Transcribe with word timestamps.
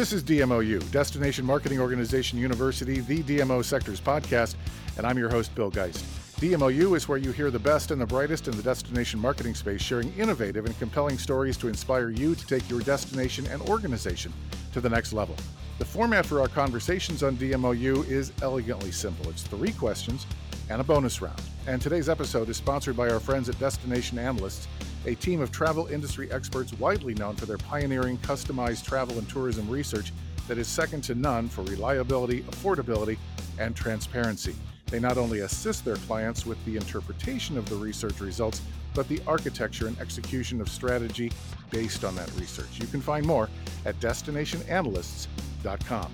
This 0.00 0.14
is 0.14 0.24
DMOU, 0.24 0.90
Destination 0.92 1.44
Marketing 1.44 1.78
Organization 1.78 2.38
University, 2.38 3.00
the 3.00 3.22
DMO 3.22 3.62
Sectors 3.62 4.00
podcast, 4.00 4.54
and 4.96 5.06
I'm 5.06 5.18
your 5.18 5.28
host, 5.28 5.54
Bill 5.54 5.68
Geist. 5.68 6.02
DMOU 6.40 6.96
is 6.96 7.06
where 7.06 7.18
you 7.18 7.32
hear 7.32 7.50
the 7.50 7.58
best 7.58 7.90
and 7.90 8.00
the 8.00 8.06
brightest 8.06 8.48
in 8.48 8.56
the 8.56 8.62
destination 8.62 9.20
marketing 9.20 9.54
space, 9.54 9.82
sharing 9.82 10.10
innovative 10.14 10.64
and 10.64 10.78
compelling 10.78 11.18
stories 11.18 11.58
to 11.58 11.68
inspire 11.68 12.08
you 12.08 12.34
to 12.34 12.46
take 12.46 12.66
your 12.70 12.80
destination 12.80 13.46
and 13.48 13.60
organization 13.68 14.32
to 14.72 14.80
the 14.80 14.88
next 14.88 15.12
level. 15.12 15.36
The 15.78 15.84
format 15.84 16.24
for 16.24 16.40
our 16.40 16.48
conversations 16.48 17.22
on 17.22 17.36
DMOU 17.36 18.08
is 18.08 18.32
elegantly 18.40 18.92
simple 18.92 19.28
it's 19.28 19.42
three 19.42 19.72
questions 19.72 20.24
and 20.70 20.80
a 20.80 20.84
bonus 20.84 21.20
round. 21.20 21.42
And 21.66 21.78
today's 21.82 22.08
episode 22.08 22.48
is 22.48 22.56
sponsored 22.56 22.96
by 22.96 23.10
our 23.10 23.20
friends 23.20 23.50
at 23.50 23.58
Destination 23.58 24.18
Analysts 24.18 24.66
a 25.06 25.14
team 25.14 25.40
of 25.40 25.50
travel 25.50 25.86
industry 25.86 26.30
experts 26.30 26.74
widely 26.74 27.14
known 27.14 27.34
for 27.36 27.46
their 27.46 27.56
pioneering 27.58 28.18
customized 28.18 28.84
travel 28.84 29.18
and 29.18 29.28
tourism 29.28 29.68
research 29.68 30.12
that 30.48 30.58
is 30.58 30.68
second 30.68 31.02
to 31.02 31.14
none 31.14 31.48
for 31.48 31.62
reliability, 31.62 32.42
affordability, 32.42 33.16
and 33.58 33.74
transparency. 33.76 34.54
They 34.86 35.00
not 35.00 35.16
only 35.16 35.40
assist 35.40 35.84
their 35.84 35.96
clients 35.96 36.44
with 36.44 36.62
the 36.64 36.76
interpretation 36.76 37.56
of 37.56 37.68
the 37.68 37.76
research 37.76 38.20
results, 38.20 38.60
but 38.94 39.06
the 39.08 39.22
architecture 39.26 39.86
and 39.86 39.98
execution 40.00 40.60
of 40.60 40.68
strategy 40.68 41.32
based 41.70 42.04
on 42.04 42.16
that 42.16 42.30
research. 42.34 42.80
You 42.80 42.88
can 42.88 43.00
find 43.00 43.24
more 43.24 43.48
at 43.86 43.98
destinationanalysts.com. 44.00 46.12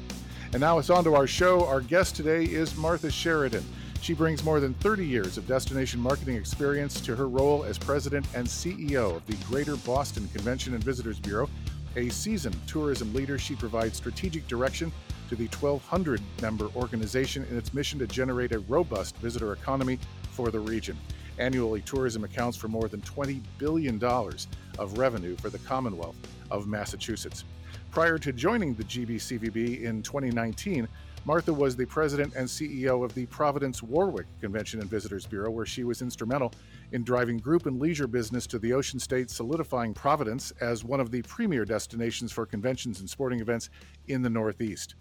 And 0.53 0.61
now 0.61 0.79
it's 0.79 0.91
on 0.91 1.03
to 1.05 1.15
our 1.15 1.27
show. 1.27 1.65
Our 1.65 1.81
guest 1.81 2.17
today 2.17 2.45
is 2.45 2.77
Martha 2.77 3.11
Sheridan. 3.11 3.65
She 4.01 4.15
brings 4.15 4.45
more 4.45 4.61
than 4.61 4.75
30 4.75 5.05
years 5.05 5.37
of 5.37 5.49
destination 5.49 6.01
marketing 6.01 6.37
experience 6.37 7.01
to 7.01 7.17
her 7.17 7.29
role 7.29 7.65
as 7.65 7.77
president 7.77 8.25
and 8.35 8.47
CEO 8.47 9.17
of 9.17 9.27
the 9.27 9.35
Greater 9.47 9.75
Boston 9.77 10.29
Convention 10.33 10.75
and 10.75 10.85
Visitors 10.85 11.19
Bureau. 11.19 11.51
A 11.97 12.09
seasoned 12.11 12.57
tourism 12.69 13.13
leader, 13.15 13.37
she 13.37 13.57
provides 13.57 13.97
strategic 13.97 14.47
direction 14.47 14.93
to 15.29 15.35
the 15.35 15.47
1,200 15.47 16.21
member 16.41 16.69
organization 16.77 17.45
in 17.51 17.57
its 17.57 17.75
mission 17.75 17.99
to 17.99 18.07
generate 18.07 18.53
a 18.53 18.61
robust 18.61 19.17
visitor 19.17 19.53
economy 19.53 19.99
for 20.31 20.51
the 20.51 20.61
region. 20.61 20.97
Annually, 21.39 21.81
tourism 21.83 22.23
accounts 22.23 22.57
for 22.57 22.69
more 22.69 22.89
than 22.89 23.01
$20 23.01 23.43
billion 23.59 24.03
of 24.03 24.99
revenue 24.99 25.37
for 25.37 25.51
the 25.51 25.59
Commonwealth 25.59 26.17
of 26.51 26.69
Massachusetts. 26.69 27.45
Prior 27.91 28.19
to 28.19 28.33
joining 28.33 28.75
the 28.75 28.85
GBCVB 28.85 29.83
in 29.83 30.03
2019, 30.03 30.87
Martha 31.27 31.53
was 31.53 31.75
the 31.75 31.85
president 31.87 32.33
and 32.37 32.47
CEO 32.47 33.05
of 33.05 33.13
the 33.15 33.27
Providence 33.27 33.83
Warwick 33.83 34.29
Convention 34.41 34.81
and 34.81 34.89
Visitors 34.89 35.27
Bureau, 35.27 35.51
where 35.51 35.67
she 35.67 35.83
was 35.83 36.01
instrumental 36.01 36.53
in 36.93 37.03
driving 37.03 37.37
group 37.37 37.67
and 37.67 37.81
leisure 37.81 38.07
business 38.07 38.47
to 38.47 38.61
the 38.61 38.73
ocean 38.73 39.01
state, 39.01 39.29
solidifying 39.29 39.93
Providence 39.93 40.53
as 40.61 40.85
one 40.85 41.01
of 41.01 41.11
the 41.11 41.23
premier 41.23 41.65
destinations 41.65 42.31
for 42.31 42.47
conventions 42.47 43.01
and 43.01 43.11
sporting 43.11 43.41
events 43.41 43.71
in 44.07 44.23
the 44.23 44.31
Northeast. 44.31 44.95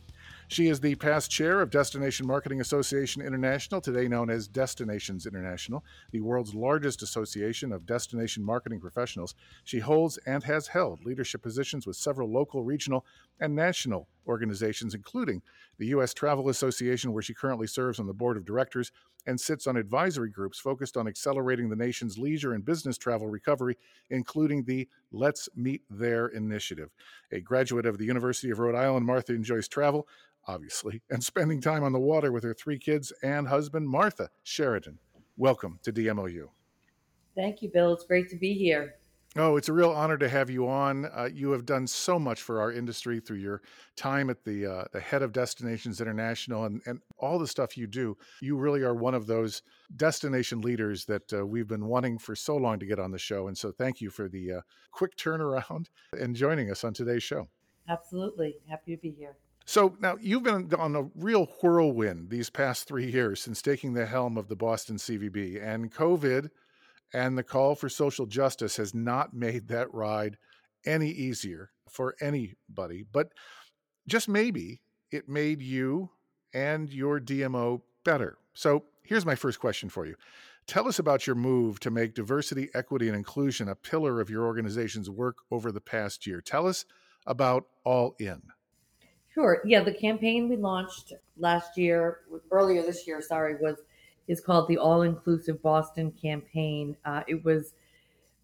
She 0.47 0.67
is 0.67 0.79
the 0.79 0.95
past 0.95 1.31
chair 1.31 1.61
of 1.61 1.71
Destination 1.71 2.25
Marketing 2.25 2.61
Association 2.61 3.21
International, 3.21 3.81
today 3.81 4.07
known 4.07 4.29
as 4.29 4.47
Destinations 4.47 5.25
International, 5.25 5.83
the 6.11 6.21
world's 6.21 6.53
largest 6.53 7.01
association 7.01 7.71
of 7.71 7.85
destination 7.85 8.43
marketing 8.43 8.79
professionals. 8.79 9.33
She 9.63 9.79
holds 9.79 10.17
and 10.25 10.43
has 10.43 10.67
held 10.67 11.03
leadership 11.05 11.41
positions 11.41 11.87
with 11.87 11.95
several 11.95 12.31
local, 12.31 12.63
regional, 12.63 13.05
and 13.39 13.55
national 13.55 14.07
organizations, 14.27 14.93
including 14.93 15.41
the 15.77 15.87
U.S. 15.87 16.13
Travel 16.13 16.49
Association, 16.49 17.13
where 17.13 17.21
she 17.21 17.33
currently 17.33 17.67
serves 17.67 17.99
on 17.99 18.07
the 18.07 18.13
board 18.13 18.37
of 18.37 18.45
directors 18.45 18.91
and 19.27 19.39
sits 19.39 19.67
on 19.67 19.75
advisory 19.75 20.29
groups 20.29 20.59
focused 20.59 20.97
on 20.97 21.07
accelerating 21.07 21.69
the 21.69 21.75
nation's 21.75 22.17
leisure 22.17 22.53
and 22.53 22.65
business 22.65 22.97
travel 22.97 23.27
recovery, 23.27 23.77
including 24.09 24.63
the 24.63 24.87
Let's 25.11 25.49
Meet 25.55 25.83
There 25.89 26.27
initiative. 26.27 26.91
A 27.31 27.41
graduate 27.41 27.85
of 27.85 27.97
the 27.97 28.05
University 28.05 28.51
of 28.51 28.59
Rhode 28.59 28.75
Island, 28.75 29.05
Martha 29.05 29.33
enjoys 29.33 29.67
travel, 29.67 30.07
obviously, 30.47 31.01
and 31.09 31.23
spending 31.23 31.61
time 31.61 31.83
on 31.83 31.91
the 31.91 31.99
water 31.99 32.31
with 32.31 32.43
her 32.43 32.53
three 32.53 32.79
kids 32.79 33.11
and 33.23 33.47
husband, 33.47 33.89
Martha 33.89 34.29
Sheridan. 34.43 34.99
Welcome 35.37 35.79
to 35.83 35.91
DMOU. 35.91 36.47
Thank 37.35 37.61
you, 37.61 37.69
Bill. 37.69 37.91
It's 37.93 38.05
great 38.05 38.29
to 38.29 38.37
be 38.37 38.53
here. 38.53 38.95
Oh, 39.37 39.57
it's 39.57 39.67
a 39.67 39.73
real 39.73 39.91
honor 39.91 40.17
to 40.17 40.29
have 40.29 40.49
you 40.49 40.69
on. 40.69 41.05
Uh, 41.05 41.27
you 41.33 41.51
have 41.51 41.65
done 41.65 41.87
so 41.87 42.17
much 42.17 42.41
for 42.41 42.61
our 42.61 42.71
industry 42.71 43.19
through 43.19 43.39
your 43.39 43.61
time 43.97 44.29
at 44.29 44.45
the 44.45 44.65
uh, 44.65 44.85
the 44.93 45.01
head 45.01 45.21
of 45.21 45.33
Destinations 45.33 45.99
International 45.99 46.63
and, 46.63 46.81
and 46.85 47.01
all 47.17 47.37
the 47.37 47.47
stuff 47.47 47.77
you 47.77 47.85
do. 47.85 48.17
You 48.41 48.55
really 48.55 48.81
are 48.81 48.95
one 48.95 49.13
of 49.13 49.27
those 49.27 49.61
destination 49.97 50.61
leaders 50.61 51.03
that 51.05 51.33
uh, 51.33 51.45
we've 51.45 51.67
been 51.67 51.85
wanting 51.87 52.17
for 52.17 52.33
so 52.33 52.55
long 52.55 52.79
to 52.79 52.85
get 52.85 52.97
on 52.97 53.11
the 53.11 53.17
show. 53.17 53.49
And 53.49 53.57
so, 53.57 53.73
thank 53.73 53.99
you 53.99 54.09
for 54.09 54.29
the 54.29 54.53
uh, 54.53 54.61
quick 54.91 55.17
turnaround 55.17 55.87
and 56.13 56.33
joining 56.33 56.71
us 56.71 56.85
on 56.85 56.93
today's 56.93 57.23
show. 57.23 57.49
Absolutely, 57.89 58.55
happy 58.69 58.95
to 58.95 59.01
be 59.01 59.11
here. 59.11 59.35
So 59.65 59.97
now 59.99 60.15
you've 60.21 60.43
been 60.43 60.71
on 60.77 60.95
a 60.95 61.09
real 61.15 61.47
whirlwind 61.61 62.29
these 62.29 62.51
past 62.51 62.87
three 62.87 63.11
years 63.11 63.41
since 63.41 63.63
taking 63.63 63.93
the 63.93 64.05
helm 64.05 64.37
of 64.37 64.47
the 64.47 64.55
Boston 64.55 64.97
CVB, 64.97 65.61
and 65.61 65.91
COVID 65.91 66.51
and 67.15 67.37
the 67.37 67.43
call 67.43 67.75
for 67.75 67.87
social 67.87 68.25
justice 68.25 68.75
has 68.75 68.93
not 68.93 69.33
made 69.33 69.69
that 69.69 69.91
ride 69.93 70.35
any 70.85 71.09
easier 71.09 71.71
for 71.89 72.13
anybody. 72.19 73.05
But 73.09 73.29
just 74.05 74.27
maybe 74.27 74.81
it 75.11 75.29
made 75.29 75.61
you 75.61 76.09
and 76.53 76.91
your 76.91 77.21
DMO 77.21 77.81
better. 78.03 78.37
So 78.53 78.83
here's 79.01 79.25
my 79.25 79.35
first 79.35 79.61
question 79.61 79.87
for 79.87 80.05
you. 80.05 80.15
Tell 80.67 80.89
us 80.89 80.99
about 80.99 81.25
your 81.25 81.37
move 81.37 81.79
to 81.81 81.89
make 81.89 82.15
diversity, 82.15 82.67
equity, 82.73 83.07
and 83.07 83.15
inclusion 83.15 83.69
a 83.69 83.75
pillar 83.75 84.19
of 84.19 84.29
your 84.29 84.45
organization's 84.45 85.09
work 85.09 85.37
over 85.49 85.71
the 85.71 85.79
past 85.79 86.27
year. 86.27 86.41
Tell 86.41 86.67
us 86.67 86.83
about 87.25 87.67
All 87.85 88.17
In. 88.19 88.41
Sure. 89.33 89.61
Yeah, 89.63 89.83
the 89.83 89.93
campaign 89.93 90.49
we 90.49 90.57
launched 90.57 91.13
last 91.37 91.77
year, 91.77 92.19
earlier 92.51 92.81
this 92.81 93.07
year, 93.07 93.21
sorry, 93.21 93.55
was 93.55 93.77
is 94.27 94.41
called 94.41 94.67
the 94.67 94.77
All 94.77 95.03
Inclusive 95.03 95.61
Boston 95.61 96.11
Campaign. 96.11 96.97
Uh, 97.05 97.21
it 97.27 97.43
was 97.43 97.73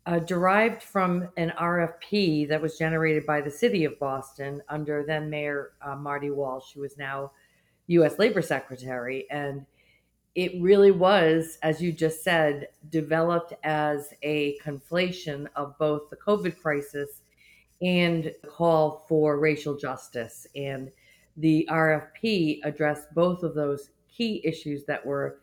uh, 0.05 0.19
derived 0.19 0.81
from 0.81 1.29
an 1.37 1.53
RFP 1.59 2.47
that 2.49 2.61
was 2.61 2.77
generated 2.77 3.25
by 3.25 3.41
the 3.41 3.51
city 3.51 3.85
of 3.85 3.99
Boston 3.99 4.61
under 4.69 5.03
then 5.05 5.29
Mayor 5.29 5.73
uh, 5.81 5.95
Marty 5.95 6.31
Walsh, 6.31 6.73
who 6.73 6.83
is 6.83 6.97
now 6.97 7.31
U.S. 7.87 8.17
Labor 8.17 8.41
Secretary. 8.41 9.27
And 9.29 9.65
it 10.33 10.53
really 10.61 10.91
was, 10.91 11.57
as 11.61 11.81
you 11.81 11.91
just 11.91 12.23
said, 12.23 12.69
developed 12.89 13.53
as 13.63 14.13
a 14.23 14.57
conflation 14.59 15.47
of 15.55 15.77
both 15.77 16.09
the 16.09 16.15
COVID 16.15 16.59
crisis 16.59 17.21
and 17.81 18.25
the 18.41 18.47
call 18.47 19.05
for 19.09 19.39
racial 19.39 19.75
justice. 19.75 20.47
And 20.55 20.91
the 21.37 21.67
RFP 21.69 22.59
addressed 22.63 23.13
both 23.13 23.43
of 23.43 23.55
those 23.55 23.89
key 24.09 24.41
issues 24.43 24.85
that 24.85 25.05
were 25.05 25.39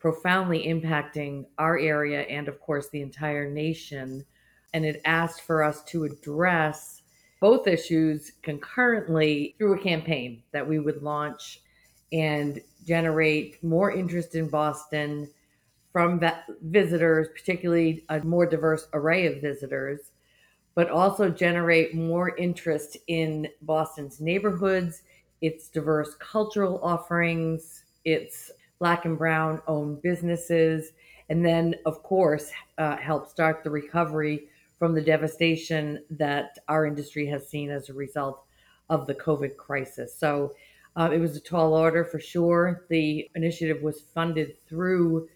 profoundly 0.00 0.66
impacting 0.66 1.44
our 1.58 1.78
area 1.78 2.22
and, 2.22 2.48
of 2.48 2.58
course, 2.60 2.88
the 2.88 3.02
entire 3.02 3.50
nation. 3.50 4.24
And 4.72 4.84
it 4.84 5.00
asked 5.04 5.42
for 5.42 5.62
us 5.62 5.84
to 5.84 6.04
address 6.04 7.02
both 7.40 7.66
issues 7.66 8.32
concurrently 8.42 9.54
through 9.58 9.74
a 9.74 9.82
campaign 9.82 10.42
that 10.52 10.66
we 10.66 10.78
would 10.78 11.02
launch 11.02 11.60
and 12.12 12.60
generate 12.86 13.62
more 13.62 13.92
interest 13.92 14.34
in 14.34 14.48
Boston 14.48 15.28
from 15.92 16.20
visitors, 16.62 17.28
particularly 17.34 18.04
a 18.08 18.20
more 18.20 18.46
diverse 18.46 18.86
array 18.92 19.26
of 19.26 19.40
visitors, 19.40 20.12
but 20.74 20.88
also 20.88 21.28
generate 21.28 21.94
more 21.94 22.36
interest 22.36 22.96
in 23.08 23.48
Boston's 23.62 24.20
neighborhoods, 24.20 25.02
its 25.40 25.68
diverse 25.68 26.14
cultural 26.16 26.80
offerings, 26.82 27.84
its 28.04 28.50
black 28.80 29.04
and 29.04 29.16
brown 29.16 29.62
owned 29.68 30.02
businesses, 30.02 30.92
and 31.28 31.46
then, 31.46 31.76
of 31.86 32.02
course, 32.02 32.50
uh, 32.78 32.96
help 32.96 33.28
start 33.28 33.62
the 33.62 33.70
recovery 33.70 34.48
from 34.78 34.94
the 34.94 35.00
devastation 35.00 36.02
that 36.10 36.58
our 36.66 36.86
industry 36.86 37.26
has 37.26 37.46
seen 37.46 37.70
as 37.70 37.88
a 37.88 37.92
result 37.92 38.42
of 38.88 39.06
the 39.06 39.14
COVID 39.14 39.56
crisis. 39.56 40.18
So 40.18 40.54
uh, 40.96 41.10
it 41.12 41.18
was 41.18 41.36
a 41.36 41.40
tall 41.40 41.74
order 41.74 42.04
for 42.04 42.18
sure. 42.18 42.86
The 42.88 43.30
initiative 43.36 43.82
was 43.82 44.00
funded 44.00 44.56
through 44.66 45.28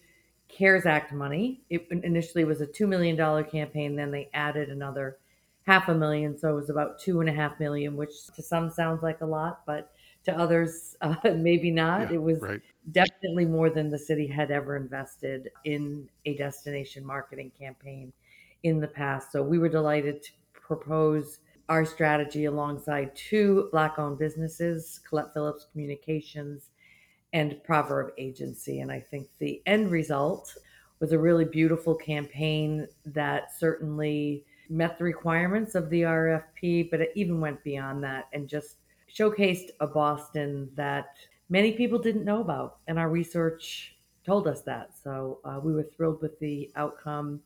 CARES 0.49 0.87
Act 0.87 1.13
money. 1.13 1.63
It 1.71 1.87
initially 1.91 2.45
was 2.45 2.61
a 2.61 2.67
$2 2.67 2.89
million 2.89 3.17
campaign, 3.45 3.95
then 3.95 4.11
they 4.11 4.31
added 4.35 4.71
another 4.71 5.19
half 5.67 5.89
a 5.89 5.95
million. 5.95 6.37
So 6.37 6.51
it 6.51 6.55
was 6.55 6.71
about 6.71 6.99
two 6.99 7.21
and 7.21 7.29
a 7.29 7.33
half 7.33 7.59
million, 7.61 7.97
which 7.97 8.27
to 8.35 8.43
some 8.43 8.71
sounds 8.71 9.03
like 9.03 9.21
a 9.21 9.27
lot, 9.27 9.61
but 9.67 9.93
to 10.25 10.37
others, 10.37 10.97
uh, 11.01 11.15
maybe 11.37 11.71
not. 11.71 12.11
Yeah, 12.11 12.17
it 12.17 12.23
was 12.23 12.41
right. 12.41 12.61
definitely 12.93 13.45
more 13.45 13.71
than 13.71 13.91
the 13.91 13.99
city 13.99 14.27
had 14.27 14.51
ever 14.51 14.77
invested 14.77 15.51
in 15.65 16.09
a 16.25 16.37
destination 16.37 17.05
marketing 17.05 17.53
campaign 17.59 18.13
in 18.63 18.81
the 18.81 18.89
past. 18.89 19.33
So 19.33 19.43
we 19.43 19.59
were 19.59 19.69
delighted 19.69 20.23
to 20.23 20.31
propose 20.53 21.39
our 21.69 21.85
strategy 21.85 22.45
alongside 22.45 23.15
two 23.15 23.69
Black 23.73 23.99
owned 23.99 24.19
businesses, 24.19 25.01
Colette 25.09 25.33
Phillips 25.33 25.67
Communications 25.73 26.71
and 27.33 27.63
Proverb 27.65 28.13
Agency. 28.19 28.81
And 28.81 28.93
I 28.93 29.01
think 29.01 29.29
the 29.39 29.63
end 29.67 29.91
result 29.91 30.55
was 31.01 31.13
a 31.13 31.19
really 31.19 31.45
beautiful 31.45 31.95
campaign 31.95 32.87
that 33.07 33.53
certainly 33.59 34.45
met 34.71 34.99
the 34.99 35.05
requirements 35.05 35.75
of 35.75 35.91
the 35.91 36.03
RFP, 36.03 36.91
but 36.91 37.01
it 37.01 37.11
even 37.15 37.41
went 37.41 37.63
beyond 37.65 38.03
that 38.05 38.29
and 38.33 38.49
just 38.49 38.77
showcased 39.17 39.71
a 39.81 39.87
Boston 39.87 40.71
that 40.75 41.17
many 41.49 41.73
people 41.73 41.99
didn't 41.99 42.25
know 42.25 42.41
about, 42.41 42.79
and 42.87 42.99
our 42.99 43.09
research 43.09 43.97
told 44.25 44.47
us 44.47 44.63
that. 44.63 44.91
So 45.03 45.41
uh, 45.45 45.61
we 45.63 45.73
were 45.73 45.85
thrilled 45.97 46.21
with 46.23 46.39
the 46.41 46.71
outcome, 46.77 47.41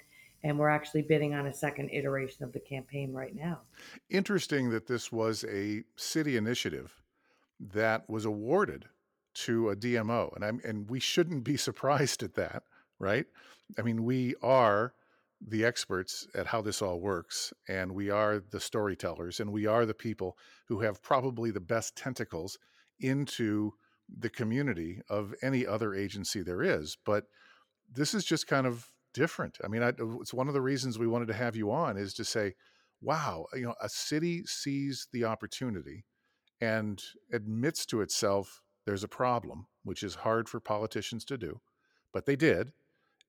and 0.44 0.58
we're 0.58 0.68
actually 0.68 1.02
bidding 1.02 1.34
on 1.34 1.46
a 1.46 1.52
second 1.52 1.90
iteration 1.90 2.44
of 2.44 2.52
the 2.52 2.60
campaign 2.60 3.12
right 3.12 3.34
now. 3.34 3.60
Interesting 4.08 4.70
that 4.70 4.86
this 4.86 5.10
was 5.12 5.44
a 5.44 5.82
city 5.96 6.36
initiative 6.36 7.02
that 7.60 8.08
was 8.08 8.24
awarded 8.24 8.86
to 9.34 9.70
a 9.70 9.76
DMO, 9.76 10.34
and 10.34 10.44
I'm 10.44 10.60
and 10.64 10.88
we 10.88 11.00
shouldn't 11.00 11.44
be 11.44 11.56
surprised 11.68 12.22
at 12.22 12.34
that, 12.34 12.62
right? 12.98 13.26
I 13.78 13.82
mean, 13.82 14.04
we 14.04 14.34
are 14.42 14.94
the 15.46 15.64
experts 15.64 16.26
at 16.34 16.46
how 16.46 16.60
this 16.60 16.82
all 16.82 17.00
works, 17.00 17.52
and 17.68 17.92
we 17.92 18.10
are 18.10 18.40
the 18.40 18.60
storytellers, 18.60 19.40
and 19.40 19.52
we 19.52 19.66
are 19.66 19.86
the 19.86 19.94
people 19.94 20.36
who 20.66 20.80
have 20.80 21.02
probably 21.02 21.50
the 21.50 21.60
best 21.60 21.96
tentacles 21.96 22.58
into 23.00 23.72
the 24.18 24.30
community 24.30 25.00
of 25.08 25.34
any 25.42 25.66
other 25.66 25.94
agency 25.94 26.42
there 26.42 26.62
is. 26.62 26.96
But 27.04 27.24
this 27.92 28.14
is 28.14 28.24
just 28.24 28.46
kind 28.46 28.66
of 28.66 28.88
different. 29.14 29.58
I 29.64 29.68
mean, 29.68 29.82
I, 29.82 29.92
it's 30.20 30.34
one 30.34 30.48
of 30.48 30.54
the 30.54 30.60
reasons 30.60 30.98
we 30.98 31.06
wanted 31.06 31.28
to 31.28 31.34
have 31.34 31.56
you 31.56 31.70
on 31.70 31.96
is 31.96 32.14
to 32.14 32.24
say, 32.24 32.54
wow, 33.00 33.46
you 33.54 33.62
know, 33.62 33.74
a 33.80 33.88
city 33.88 34.44
sees 34.44 35.06
the 35.12 35.24
opportunity 35.24 36.04
and 36.60 37.00
admits 37.32 37.86
to 37.86 38.00
itself 38.00 38.60
there's 38.84 39.04
a 39.04 39.08
problem, 39.08 39.66
which 39.84 40.02
is 40.02 40.16
hard 40.16 40.48
for 40.48 40.60
politicians 40.60 41.24
to 41.26 41.38
do, 41.38 41.60
but 42.12 42.26
they 42.26 42.36
did 42.36 42.72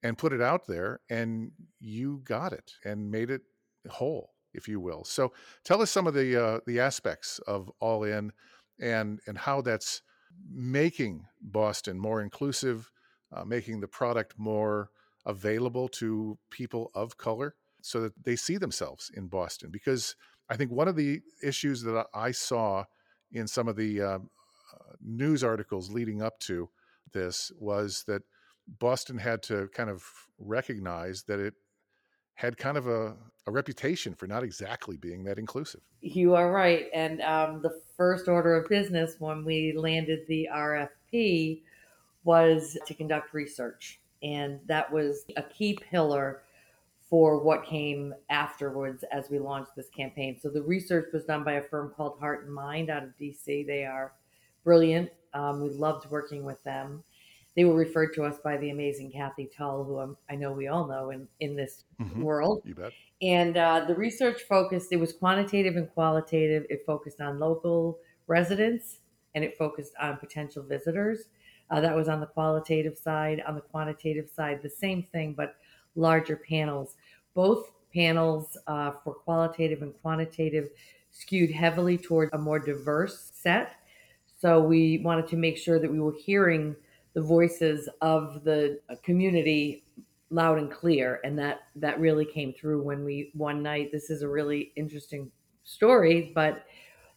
and 0.03 0.17
put 0.17 0.33
it 0.33 0.41
out 0.41 0.67
there 0.67 1.01
and 1.09 1.51
you 1.79 2.21
got 2.23 2.53
it 2.53 2.73
and 2.85 3.11
made 3.11 3.29
it 3.29 3.41
whole 3.89 4.31
if 4.53 4.67
you 4.67 4.79
will. 4.79 5.03
So 5.03 5.31
tell 5.63 5.81
us 5.81 5.91
some 5.91 6.07
of 6.07 6.13
the 6.13 6.41
uh, 6.41 6.59
the 6.65 6.79
aspects 6.79 7.39
of 7.47 7.71
all 7.79 8.03
in 8.03 8.31
and 8.79 9.19
and 9.27 9.37
how 9.37 9.61
that's 9.61 10.01
making 10.51 11.25
boston 11.41 11.99
more 11.99 12.21
inclusive 12.21 12.91
uh, 13.31 13.43
making 13.43 13.79
the 13.79 13.87
product 13.87 14.35
more 14.37 14.89
available 15.25 15.87
to 15.87 16.37
people 16.49 16.91
of 16.95 17.17
color 17.17 17.55
so 17.81 18.01
that 18.01 18.13
they 18.23 18.35
see 18.35 18.57
themselves 18.57 19.11
in 19.15 19.27
boston. 19.27 19.69
Because 19.71 20.15
i 20.49 20.55
think 20.55 20.71
one 20.71 20.87
of 20.87 20.95
the 20.95 21.21
issues 21.43 21.81
that 21.83 22.07
i 22.13 22.31
saw 22.31 22.83
in 23.31 23.47
some 23.47 23.67
of 23.67 23.75
the 23.75 24.01
uh, 24.01 24.19
news 25.01 25.43
articles 25.43 25.91
leading 25.91 26.21
up 26.21 26.39
to 26.39 26.69
this 27.13 27.51
was 27.59 28.03
that 28.07 28.21
Boston 28.77 29.17
had 29.17 29.41
to 29.43 29.67
kind 29.73 29.89
of 29.89 30.03
recognize 30.37 31.23
that 31.23 31.39
it 31.39 31.55
had 32.35 32.57
kind 32.57 32.77
of 32.77 32.87
a, 32.87 33.15
a 33.47 33.51
reputation 33.51 34.13
for 34.13 34.27
not 34.27 34.43
exactly 34.43 34.95
being 34.95 35.23
that 35.25 35.37
inclusive. 35.37 35.81
You 36.01 36.35
are 36.35 36.51
right. 36.51 36.87
And 36.93 37.21
um, 37.21 37.61
the 37.61 37.81
first 37.97 38.27
order 38.27 38.55
of 38.55 38.69
business 38.69 39.15
when 39.19 39.43
we 39.43 39.73
landed 39.75 40.19
the 40.27 40.47
RFP 40.53 41.61
was 42.23 42.77
to 42.85 42.93
conduct 42.93 43.33
research. 43.33 43.99
And 44.23 44.59
that 44.67 44.91
was 44.91 45.25
a 45.35 45.43
key 45.43 45.77
pillar 45.91 46.43
for 47.09 47.43
what 47.43 47.65
came 47.65 48.13
afterwards 48.29 49.03
as 49.11 49.29
we 49.29 49.39
launched 49.39 49.75
this 49.75 49.89
campaign. 49.89 50.37
So 50.39 50.49
the 50.49 50.61
research 50.61 51.07
was 51.11 51.25
done 51.25 51.43
by 51.43 51.53
a 51.53 51.63
firm 51.63 51.91
called 51.95 52.19
Heart 52.19 52.45
and 52.45 52.53
Mind 52.53 52.89
out 52.89 53.03
of 53.03 53.09
DC. 53.19 53.65
They 53.65 53.83
are 53.83 54.13
brilliant. 54.63 55.09
Um, 55.33 55.61
we 55.61 55.69
loved 55.69 56.09
working 56.09 56.45
with 56.45 56.63
them 56.63 57.03
they 57.59 57.65
were 57.65 57.75
referred 57.75 58.13
to 58.13 58.23
us 58.23 58.37
by 58.41 58.55
the 58.55 58.69
amazing 58.69 59.11
Kathy 59.11 59.49
Tull, 59.53 59.83
who 59.83 59.99
I'm, 59.99 60.15
i 60.29 60.35
know 60.35 60.53
we 60.53 60.69
all 60.69 60.87
know 60.87 61.09
in, 61.09 61.27
in 61.41 61.57
this 61.57 61.83
mm-hmm. 62.01 62.21
world. 62.21 62.61
You 62.63 62.73
bet. 62.73 62.93
And 63.21 63.57
uh, 63.57 63.83
the 63.85 63.95
research 63.95 64.43
focused, 64.47 64.93
it 64.93 64.95
was 64.95 65.11
quantitative 65.11 65.75
and 65.75 65.89
qualitative. 65.89 66.65
It 66.69 66.85
focused 66.85 67.19
on 67.19 67.37
local 67.37 67.99
residents 68.27 68.99
and 69.35 69.43
it 69.43 69.57
focused 69.57 69.91
on 69.99 70.15
potential 70.15 70.63
visitors. 70.63 71.25
Uh, 71.69 71.81
that 71.81 71.93
was 71.93 72.07
on 72.07 72.21
the 72.21 72.27
qualitative 72.27 72.97
side. 72.97 73.43
On 73.45 73.55
the 73.55 73.61
quantitative 73.61 74.29
side, 74.29 74.61
the 74.63 74.69
same 74.69 75.03
thing, 75.11 75.33
but 75.33 75.55
larger 75.95 76.37
panels. 76.37 76.95
Both 77.33 77.71
panels 77.93 78.57
uh, 78.67 78.91
for 79.03 79.15
qualitative 79.15 79.81
and 79.81 79.93
quantitative 80.01 80.69
skewed 81.11 81.51
heavily 81.51 81.97
toward 81.97 82.29
a 82.31 82.37
more 82.37 82.59
diverse 82.59 83.31
set. 83.33 83.73
So 84.37 84.61
we 84.61 84.99
wanted 84.99 85.27
to 85.27 85.35
make 85.35 85.57
sure 85.57 85.77
that 85.77 85.91
we 85.91 85.99
were 85.99 86.15
hearing 86.17 86.77
the 87.13 87.21
voices 87.21 87.89
of 88.01 88.43
the 88.43 88.79
community 89.03 89.83
loud 90.31 90.59
and 90.59 90.71
clear 90.71 91.19
and 91.23 91.37
that 91.37 91.61
that 91.75 91.99
really 91.99 92.25
came 92.25 92.53
through 92.53 92.81
when 92.81 93.03
we 93.03 93.31
one 93.33 93.63
night 93.63 93.91
this 93.91 94.09
is 94.09 94.21
a 94.21 94.27
really 94.27 94.71
interesting 94.75 95.31
story 95.63 96.31
but 96.35 96.65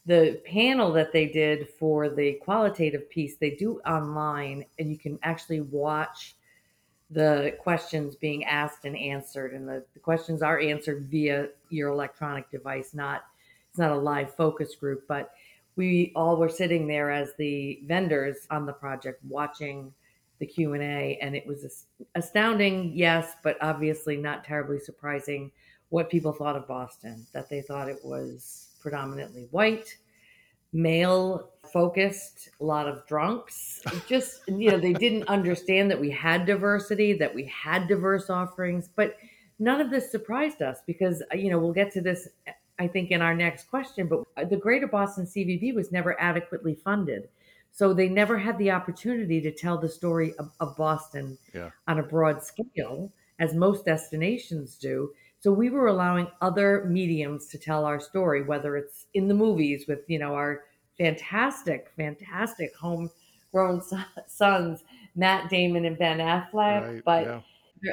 the 0.06 0.40
panel 0.44 0.92
that 0.92 1.12
they 1.12 1.26
did 1.26 1.68
for 1.78 2.08
the 2.08 2.32
qualitative 2.34 3.08
piece 3.10 3.36
they 3.36 3.50
do 3.50 3.80
online 3.80 4.64
and 4.78 4.90
you 4.90 4.98
can 4.98 5.18
actually 5.22 5.60
watch 5.60 6.36
the 7.10 7.54
questions 7.60 8.16
being 8.16 8.44
asked 8.46 8.86
and 8.86 8.96
answered 8.96 9.52
and 9.52 9.68
the, 9.68 9.84
the 9.92 10.00
questions 10.00 10.40
are 10.40 10.58
answered 10.58 11.04
via 11.10 11.48
your 11.68 11.90
electronic 11.90 12.50
device 12.50 12.94
not 12.94 13.24
it's 13.68 13.78
not 13.78 13.90
a 13.90 13.96
live 13.96 14.34
focus 14.34 14.74
group 14.74 15.04
but 15.06 15.32
we 15.76 16.12
all 16.14 16.36
were 16.36 16.48
sitting 16.48 16.86
there 16.86 17.10
as 17.10 17.32
the 17.38 17.80
vendors 17.86 18.46
on 18.50 18.66
the 18.66 18.72
project 18.72 19.20
watching 19.28 19.92
the 20.38 20.46
q&a 20.46 21.18
and 21.20 21.36
it 21.36 21.46
was 21.46 21.86
astounding 22.14 22.92
yes 22.94 23.34
but 23.42 23.56
obviously 23.60 24.16
not 24.16 24.44
terribly 24.44 24.78
surprising 24.78 25.50
what 25.90 26.10
people 26.10 26.32
thought 26.32 26.56
of 26.56 26.66
boston 26.66 27.24
that 27.32 27.48
they 27.48 27.62
thought 27.62 27.88
it 27.88 28.04
was 28.04 28.68
predominantly 28.80 29.46
white 29.50 29.96
male 30.72 31.50
focused 31.72 32.48
a 32.60 32.64
lot 32.64 32.88
of 32.88 33.06
drunks. 33.06 33.82
Just 34.08 34.42
you 34.48 34.70
know 34.70 34.78
they 34.78 34.92
didn't 34.92 35.28
understand 35.28 35.90
that 35.90 36.00
we 36.00 36.10
had 36.10 36.46
diversity 36.46 37.12
that 37.14 37.34
we 37.34 37.44
had 37.44 37.88
diverse 37.88 38.30
offerings 38.30 38.88
but 38.94 39.16
none 39.58 39.80
of 39.80 39.90
this 39.90 40.10
surprised 40.10 40.62
us 40.62 40.78
because 40.86 41.22
you 41.34 41.50
know 41.50 41.58
we'll 41.58 41.72
get 41.72 41.92
to 41.92 42.00
this 42.00 42.28
I 42.78 42.88
think, 42.88 43.10
in 43.10 43.22
our 43.22 43.34
next 43.34 43.68
question. 43.68 44.06
But 44.08 44.24
uh, 44.36 44.44
the 44.44 44.56
Greater 44.56 44.86
Boston 44.86 45.26
CVB 45.26 45.74
was 45.74 45.92
never 45.92 46.20
adequately 46.20 46.74
funded. 46.74 47.28
So 47.70 47.94
they 47.94 48.08
never 48.08 48.36
had 48.38 48.58
the 48.58 48.70
opportunity 48.70 49.40
to 49.40 49.50
tell 49.50 49.78
the 49.78 49.88
story 49.88 50.34
of, 50.38 50.50
of 50.60 50.76
Boston 50.76 51.38
yeah. 51.54 51.70
on 51.88 51.98
a 51.98 52.02
broad 52.02 52.42
scale, 52.42 53.10
as 53.38 53.54
most 53.54 53.84
destinations 53.84 54.76
do. 54.76 55.10
So 55.40 55.52
we 55.52 55.70
were 55.70 55.88
allowing 55.88 56.28
other 56.40 56.84
mediums 56.84 57.48
to 57.48 57.58
tell 57.58 57.84
our 57.84 57.98
story, 57.98 58.42
whether 58.42 58.76
it's 58.76 59.06
in 59.14 59.26
the 59.26 59.34
movies 59.34 59.86
with, 59.88 60.00
you 60.06 60.18
know, 60.18 60.34
our 60.34 60.64
fantastic, 60.98 61.90
fantastic 61.96 62.76
homegrown 62.76 63.82
sons, 64.26 64.84
Matt 65.16 65.48
Damon 65.48 65.86
and 65.86 65.98
Ben 65.98 66.18
Affleck. 66.18 66.52
Right, 66.86 67.04
but 67.04 67.26
yeah 67.26 67.40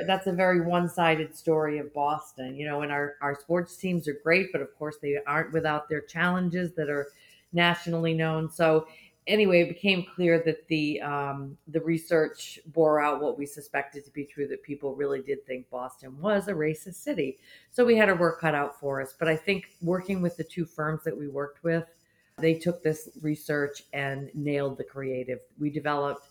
that's 0.05 0.27
a 0.27 0.31
very 0.31 0.61
one-sided 0.61 1.35
story 1.35 1.79
of 1.79 1.93
Boston, 1.93 2.55
you 2.55 2.65
know, 2.65 2.81
and 2.81 2.91
our, 2.91 3.15
our 3.21 3.35
sports 3.35 3.75
teams 3.75 4.07
are 4.07 4.17
great, 4.23 4.51
but 4.51 4.61
of 4.61 4.75
course 4.77 4.97
they 5.01 5.17
aren't 5.25 5.51
without 5.53 5.89
their 5.89 6.01
challenges 6.01 6.73
that 6.73 6.89
are 6.89 7.07
nationally 7.53 8.13
known. 8.13 8.49
So 8.51 8.87
anyway, 9.27 9.61
it 9.61 9.69
became 9.69 10.05
clear 10.15 10.41
that 10.45 10.67
the 10.67 11.01
um, 11.01 11.57
the 11.67 11.81
research 11.81 12.59
bore 12.67 12.99
out 13.01 13.21
what 13.21 13.37
we 13.37 13.45
suspected 13.45 14.03
to 14.05 14.11
be 14.11 14.25
true 14.25 14.47
that 14.47 14.63
people 14.63 14.95
really 14.95 15.21
did 15.21 15.45
think 15.45 15.69
Boston 15.69 16.19
was 16.19 16.47
a 16.47 16.53
racist 16.53 16.95
city. 16.95 17.37
So 17.71 17.85
we 17.85 17.95
had 17.95 18.09
our 18.09 18.15
work 18.15 18.41
cut 18.41 18.55
out 18.55 18.79
for 18.79 19.01
us. 19.01 19.13
But 19.17 19.27
I 19.27 19.35
think 19.35 19.69
working 19.81 20.21
with 20.21 20.35
the 20.37 20.43
two 20.43 20.65
firms 20.65 21.03
that 21.05 21.17
we 21.17 21.27
worked 21.27 21.63
with, 21.63 21.85
they 22.37 22.55
took 22.55 22.83
this 22.83 23.09
research 23.21 23.83
and 23.93 24.29
nailed 24.33 24.77
the 24.77 24.83
creative. 24.83 25.39
We 25.59 25.69
developed 25.69 26.27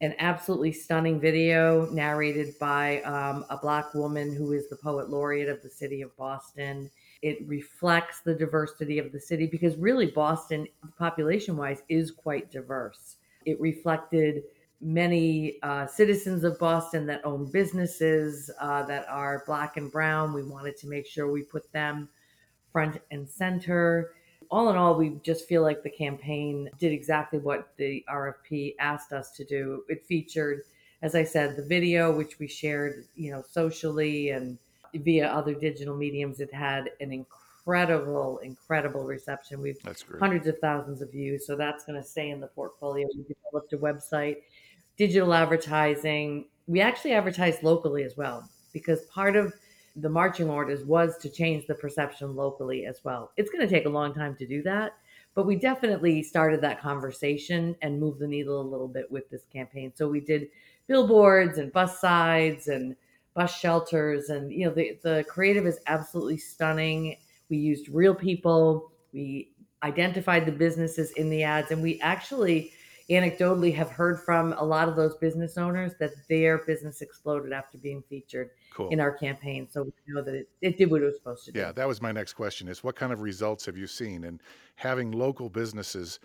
an 0.00 0.14
absolutely 0.18 0.72
stunning 0.72 1.18
video 1.18 1.86
narrated 1.90 2.58
by 2.58 3.00
um, 3.02 3.44
a 3.48 3.56
black 3.56 3.94
woman 3.94 4.34
who 4.34 4.52
is 4.52 4.68
the 4.68 4.76
poet 4.76 5.08
laureate 5.08 5.48
of 5.48 5.62
the 5.62 5.70
city 5.70 6.02
of 6.02 6.14
Boston. 6.16 6.90
It 7.22 7.38
reflects 7.46 8.20
the 8.20 8.34
diversity 8.34 8.98
of 8.98 9.10
the 9.10 9.20
city 9.20 9.46
because 9.46 9.76
really 9.76 10.06
Boston, 10.06 10.66
population 10.98 11.56
wise, 11.56 11.82
is 11.88 12.10
quite 12.10 12.50
diverse. 12.50 13.16
It 13.46 13.58
reflected 13.58 14.42
many 14.82 15.58
uh, 15.62 15.86
citizens 15.86 16.44
of 16.44 16.58
Boston 16.58 17.06
that 17.06 17.24
own 17.24 17.50
businesses 17.50 18.50
uh, 18.60 18.82
that 18.84 19.08
are 19.08 19.44
black 19.46 19.78
and 19.78 19.90
brown. 19.90 20.34
We 20.34 20.42
wanted 20.42 20.76
to 20.78 20.88
make 20.88 21.06
sure 21.06 21.30
we 21.30 21.42
put 21.42 21.72
them 21.72 22.10
front 22.70 23.00
and 23.10 23.26
center 23.26 24.10
all 24.50 24.68
in 24.70 24.76
all, 24.76 24.96
we 24.96 25.18
just 25.22 25.46
feel 25.46 25.62
like 25.62 25.82
the 25.82 25.90
campaign 25.90 26.70
did 26.78 26.92
exactly 26.92 27.38
what 27.38 27.70
the 27.76 28.04
RFP 28.08 28.74
asked 28.78 29.12
us 29.12 29.30
to 29.32 29.44
do. 29.44 29.84
It 29.88 30.04
featured, 30.06 30.62
as 31.02 31.14
I 31.14 31.24
said, 31.24 31.56
the 31.56 31.64
video, 31.64 32.14
which 32.14 32.38
we 32.38 32.46
shared, 32.48 33.06
you 33.14 33.30
know, 33.30 33.42
socially 33.48 34.30
and 34.30 34.58
via 34.94 35.26
other 35.28 35.54
digital 35.54 35.96
mediums. 35.96 36.40
It 36.40 36.52
had 36.52 36.90
an 37.00 37.12
incredible, 37.12 38.38
incredible 38.38 39.04
reception. 39.04 39.60
We've 39.60 39.78
hundreds 40.18 40.46
of 40.46 40.58
thousands 40.60 41.02
of 41.02 41.10
views, 41.10 41.46
so 41.46 41.56
that's 41.56 41.84
going 41.84 42.00
to 42.00 42.06
stay 42.06 42.30
in 42.30 42.40
the 42.40 42.48
portfolio. 42.48 43.06
We 43.16 43.24
developed 43.24 43.72
a 43.72 43.78
website, 43.78 44.42
digital 44.96 45.34
advertising. 45.34 46.46
We 46.66 46.80
actually 46.80 47.12
advertised 47.12 47.62
locally 47.62 48.04
as 48.04 48.16
well 48.16 48.48
because 48.72 49.02
part 49.06 49.36
of 49.36 49.52
the 49.96 50.08
marching 50.08 50.48
orders 50.50 50.84
was 50.84 51.16
to 51.18 51.30
change 51.30 51.66
the 51.66 51.74
perception 51.74 52.36
locally 52.36 52.86
as 52.86 53.00
well. 53.02 53.32
It's 53.36 53.50
going 53.50 53.66
to 53.66 53.72
take 53.72 53.86
a 53.86 53.90
long 53.90 54.12
time 54.12 54.36
to 54.36 54.46
do 54.46 54.62
that, 54.62 54.92
but 55.34 55.46
we 55.46 55.56
definitely 55.56 56.22
started 56.22 56.60
that 56.60 56.80
conversation 56.80 57.74
and 57.82 57.98
moved 57.98 58.20
the 58.20 58.26
needle 58.26 58.60
a 58.60 58.62
little 58.62 58.88
bit 58.88 59.10
with 59.10 59.28
this 59.30 59.44
campaign. 59.52 59.92
So 59.94 60.08
we 60.08 60.20
did 60.20 60.48
billboards 60.86 61.58
and 61.58 61.72
bus 61.72 62.00
sides 62.00 62.68
and 62.68 62.94
bus 63.34 63.58
shelters, 63.58 64.28
and 64.28 64.52
you 64.52 64.66
know 64.66 64.72
the 64.72 64.98
the 65.02 65.24
creative 65.28 65.66
is 65.66 65.78
absolutely 65.86 66.38
stunning. 66.38 67.16
We 67.48 67.56
used 67.56 67.88
real 67.88 68.14
people. 68.14 68.92
We 69.12 69.50
identified 69.82 70.46
the 70.46 70.52
businesses 70.52 71.12
in 71.12 71.30
the 71.30 71.42
ads, 71.42 71.70
and 71.70 71.82
we 71.82 72.00
actually 72.00 72.72
anecdotally 73.10 73.74
have 73.74 73.90
heard 73.90 74.20
from 74.20 74.52
a 74.54 74.64
lot 74.64 74.88
of 74.88 74.96
those 74.96 75.14
business 75.16 75.56
owners 75.56 75.92
that 76.00 76.10
their 76.28 76.58
business 76.58 77.02
exploded 77.02 77.52
after 77.52 77.78
being 77.78 78.02
featured 78.08 78.50
cool. 78.74 78.88
in 78.88 79.00
our 79.00 79.12
campaign. 79.12 79.68
So 79.70 79.84
we 79.84 79.92
know 80.08 80.22
that 80.22 80.34
it, 80.34 80.48
it 80.60 80.76
did 80.76 80.90
what 80.90 81.02
it 81.02 81.04
was 81.04 81.16
supposed 81.16 81.44
to 81.46 81.52
do. 81.52 81.60
Yeah, 81.60 81.72
that 81.72 81.86
was 81.86 82.02
my 82.02 82.12
next 82.12 82.32
question 82.32 82.66
is 82.68 82.82
what 82.82 82.96
kind 82.96 83.12
of 83.12 83.20
results 83.20 83.64
have 83.66 83.76
you 83.76 83.86
seen? 83.86 84.24
And 84.24 84.42
having 84.74 85.12
local 85.12 85.48
businesses 85.48 86.18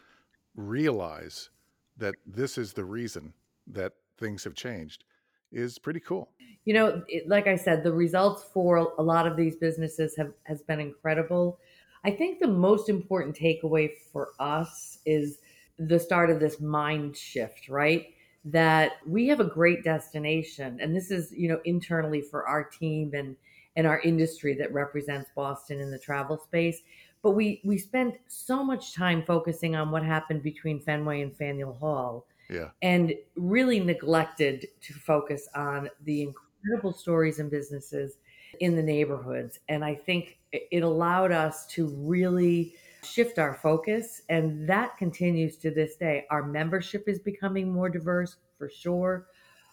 realize 0.56 1.50
that 1.98 2.16
this 2.26 2.58
is 2.58 2.74
the 2.74 2.86
reason 2.86 3.34
that 3.68 3.94
things 4.18 4.44
have 4.44 4.56
changed 4.56 5.04
is 5.52 5.78
pretty 5.78 6.00
cool. 6.00 6.32
You 6.66 6.74
know, 6.74 7.04
it, 7.08 7.28
like 7.28 7.48
I 7.48 7.56
said, 7.56 7.84
the 7.84 7.94
results 7.94 8.44
for 8.54 8.94
a 8.98 9.04
lot 9.04 9.28
of 9.28 9.36
these 9.36 9.56
businesses 9.56 10.16
have 10.16 10.34
has 10.44 10.62
been 10.62 10.80
incredible. 10.80 11.60
I 12.04 12.12
think 12.12 12.40
the 12.40 12.48
most 12.48 12.90
important 12.90 13.36
takeaway 13.36 13.92
for 14.12 14.30
us 14.40 15.00
is 15.06 15.40
the 15.78 16.00
start 16.00 16.30
of 16.30 16.40
this 16.40 16.60
mind 16.60 17.16
shift, 17.18 17.70
right? 17.70 18.08
That 18.46 18.94
we 19.06 19.28
have 19.28 19.40
a 19.40 19.46
great 19.46 19.84
destination, 19.84 20.80
and 20.82 20.96
this 20.96 21.12
is, 21.12 21.32
you 21.32 21.48
know, 21.48 21.62
internally 21.66 22.22
for 22.22 22.48
our 22.48 22.64
team 22.64 23.12
and 23.14 23.36
and 23.76 23.88
our 23.88 24.02
industry 24.02 24.54
that 24.56 24.74
represents 24.74 25.30
Boston 25.36 25.80
in 25.80 25.92
the 25.92 26.00
travel 26.00 26.38
space. 26.38 26.82
But 27.22 27.32
we 27.32 27.62
we 27.64 27.78
spent 27.78 28.16
so 28.28 28.64
much 28.64 28.96
time 28.96 29.24
focusing 29.24 29.76
on 29.76 29.92
what 29.92 30.04
happened 30.04 30.44
between 30.44 30.80
Fenway 30.80 31.22
and 31.22 31.36
Faneuil 31.38 31.74
Hall, 31.74 32.26
yeah, 32.50 32.70
and 32.82 33.14
really 33.36 33.80
neglected 33.80 34.68
to 34.82 34.94
focus 34.94 35.48
on 35.56 35.90
the 36.04 36.24
incredible 36.24 36.94
stories 36.94 37.40
and 37.40 37.52
businesses 37.52 38.18
in 38.60 38.76
the 38.76 38.84
neighborhoods. 38.84 39.60
And 39.70 39.86
I 39.86 39.96
think 39.96 40.40
it 40.52 40.84
allowed 40.84 41.32
us 41.32 41.66
to 41.68 41.88
really 41.88 42.76
shift 43.04 43.40
our 43.40 43.56
focus. 43.56 44.22
And 44.30 44.68
that 44.70 44.98
continues 44.98 45.58
to 45.58 45.72
this 45.72 45.96
day. 45.96 46.26
Our 46.30 46.44
membership 46.44 47.08
is 47.08 47.20
becoming 47.20 47.72
more 47.72 47.90
diverse 47.90 48.38
for 48.58 48.70
sure. 48.70 49.28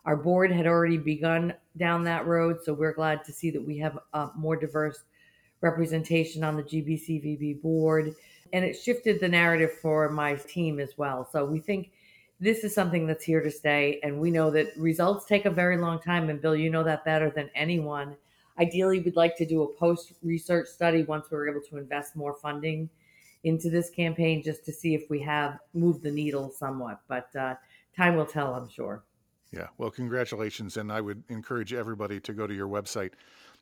Our 0.04 0.16
board 0.16 0.50
had 0.50 0.66
already 0.66 0.96
begun 0.96 1.54
down 1.76 2.04
that 2.04 2.26
road. 2.26 2.58
So 2.62 2.72
we're 2.72 2.94
glad 2.94 3.24
to 3.24 3.32
see 3.32 3.50
that 3.50 3.64
we 3.64 3.78
have 3.78 3.98
a 4.14 4.28
more 4.36 4.56
diverse 4.56 5.04
representation 5.60 6.44
on 6.44 6.56
the 6.56 6.62
GBCVB 6.62 7.60
board. 7.60 8.14
And 8.52 8.64
it 8.64 8.74
shifted 8.74 9.20
the 9.20 9.28
narrative 9.28 9.72
for 9.82 10.08
my 10.08 10.36
team 10.36 10.80
as 10.80 10.96
well. 10.96 11.28
So 11.30 11.44
we 11.44 11.60
think 11.60 11.90
this 12.40 12.64
is 12.64 12.74
something 12.74 13.06
that's 13.06 13.24
here 13.24 13.42
to 13.42 13.50
stay. 13.50 14.00
And 14.02 14.18
we 14.18 14.30
know 14.30 14.50
that 14.52 14.68
results 14.78 15.26
take 15.26 15.44
a 15.44 15.50
very 15.50 15.76
long 15.76 16.00
time. 16.00 16.30
And 16.30 16.40
Bill, 16.40 16.56
you 16.56 16.70
know 16.70 16.84
that 16.84 17.04
better 17.04 17.30
than 17.30 17.50
anyone. 17.54 18.16
Ideally, 18.58 19.00
we'd 19.00 19.16
like 19.16 19.36
to 19.36 19.44
do 19.44 19.62
a 19.62 19.74
post 19.74 20.14
research 20.22 20.68
study 20.68 21.02
once 21.02 21.26
we're 21.30 21.48
able 21.50 21.60
to 21.68 21.76
invest 21.76 22.16
more 22.16 22.34
funding 22.34 22.88
into 23.48 23.70
this 23.70 23.90
campaign 23.90 24.42
just 24.42 24.64
to 24.66 24.72
see 24.72 24.94
if 24.94 25.08
we 25.10 25.20
have 25.20 25.58
moved 25.74 26.02
the 26.02 26.10
needle 26.10 26.50
somewhat. 26.50 27.00
But 27.08 27.34
uh, 27.34 27.54
time 27.96 28.16
will 28.16 28.26
tell, 28.26 28.54
I'm 28.54 28.68
sure. 28.68 29.04
Yeah. 29.52 29.68
Well, 29.78 29.90
congratulations. 29.90 30.76
And 30.76 30.92
I 30.92 31.00
would 31.00 31.24
encourage 31.28 31.72
everybody 31.72 32.20
to 32.20 32.32
go 32.32 32.46
to 32.46 32.54
your 32.54 32.68
website 32.68 33.12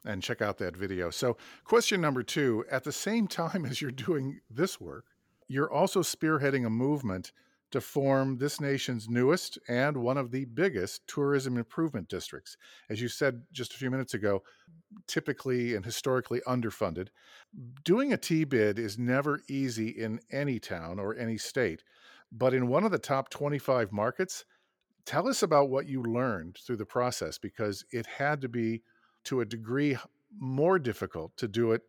and 0.04 0.22
check 0.22 0.42
out 0.42 0.58
that 0.58 0.76
video. 0.76 1.10
So, 1.10 1.36
question 1.64 2.00
number 2.00 2.22
two 2.22 2.64
at 2.70 2.84
the 2.84 2.92
same 2.92 3.26
time 3.28 3.64
as 3.64 3.80
you're 3.80 3.90
doing 3.90 4.40
this 4.50 4.80
work, 4.80 5.06
you're 5.48 5.72
also 5.72 6.02
spearheading 6.02 6.66
a 6.66 6.70
movement 6.70 7.32
to 7.73 7.80
form 7.80 8.38
this 8.38 8.61
nation's 8.61 9.08
newest 9.08 9.58
and 9.68 9.96
one 9.96 10.16
of 10.16 10.30
the 10.30 10.44
biggest 10.44 11.06
tourism 11.06 11.56
improvement 11.56 12.08
districts. 12.08 12.56
As 12.88 13.00
you 13.00 13.08
said 13.08 13.42
just 13.52 13.75
a 13.75 13.76
few 13.76 13.90
minutes 13.90 14.14
ago, 14.14 14.42
typically 15.06 15.75
and 15.75 15.85
historically 15.85 16.40
underfunded. 16.46 17.08
Doing 17.85 18.12
a 18.12 18.18
TBID 18.18 18.78
is 18.78 18.99
never 18.99 19.42
easy 19.49 19.88
in 19.88 20.20
any 20.30 20.58
town 20.58 20.99
or 20.99 21.16
any 21.16 21.38
state, 21.38 21.82
but 22.30 22.54
in 22.54 22.68
one 22.68 22.85
of 22.85 22.92
the 22.92 22.99
top 22.99 23.30
25 23.30 23.92
markets, 23.92 24.44
tell 25.04 25.28
us 25.28 25.42
about 25.42 25.70
what 25.70 25.87
you 25.87 26.02
learned 26.02 26.58
through 26.64 26.76
the 26.76 26.87
process 26.87 27.38
because 27.38 27.85
it 27.90 28.06
had 28.06 28.40
to 28.40 28.49
be 28.49 28.82
to 29.25 29.40
a 29.40 29.44
degree 29.44 29.96
more 30.38 30.78
difficult 30.78 31.37
to 31.37 31.49
do 31.49 31.73
it 31.73 31.82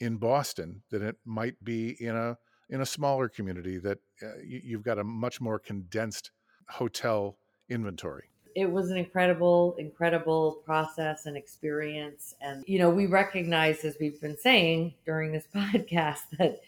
in 0.00 0.16
Boston 0.16 0.82
than 0.90 1.02
it 1.02 1.16
might 1.24 1.62
be 1.62 1.96
in 2.02 2.16
a 2.16 2.38
in 2.70 2.80
a 2.80 2.86
smaller 2.86 3.28
community 3.28 3.78
that 3.78 3.98
uh, 4.22 4.26
you, 4.42 4.76
have 4.76 4.84
got 4.84 4.98
a 4.98 5.04
much 5.04 5.40
more 5.40 5.58
condensed 5.58 6.30
hotel 6.68 7.36
inventory. 7.68 8.24
It 8.56 8.70
was 8.70 8.90
an 8.90 8.96
incredible 8.96 9.76
incredible 9.78 10.62
process 10.64 11.26
and 11.26 11.36
experience 11.36 12.34
and 12.40 12.64
you 12.66 12.80
know 12.80 12.90
we 12.90 13.06
recognize 13.06 13.84
as 13.84 13.96
we've 14.00 14.20
been 14.20 14.36
saying 14.36 14.94
during 15.06 15.30
this 15.30 15.46
podcast 15.54 16.22
that 16.38 16.60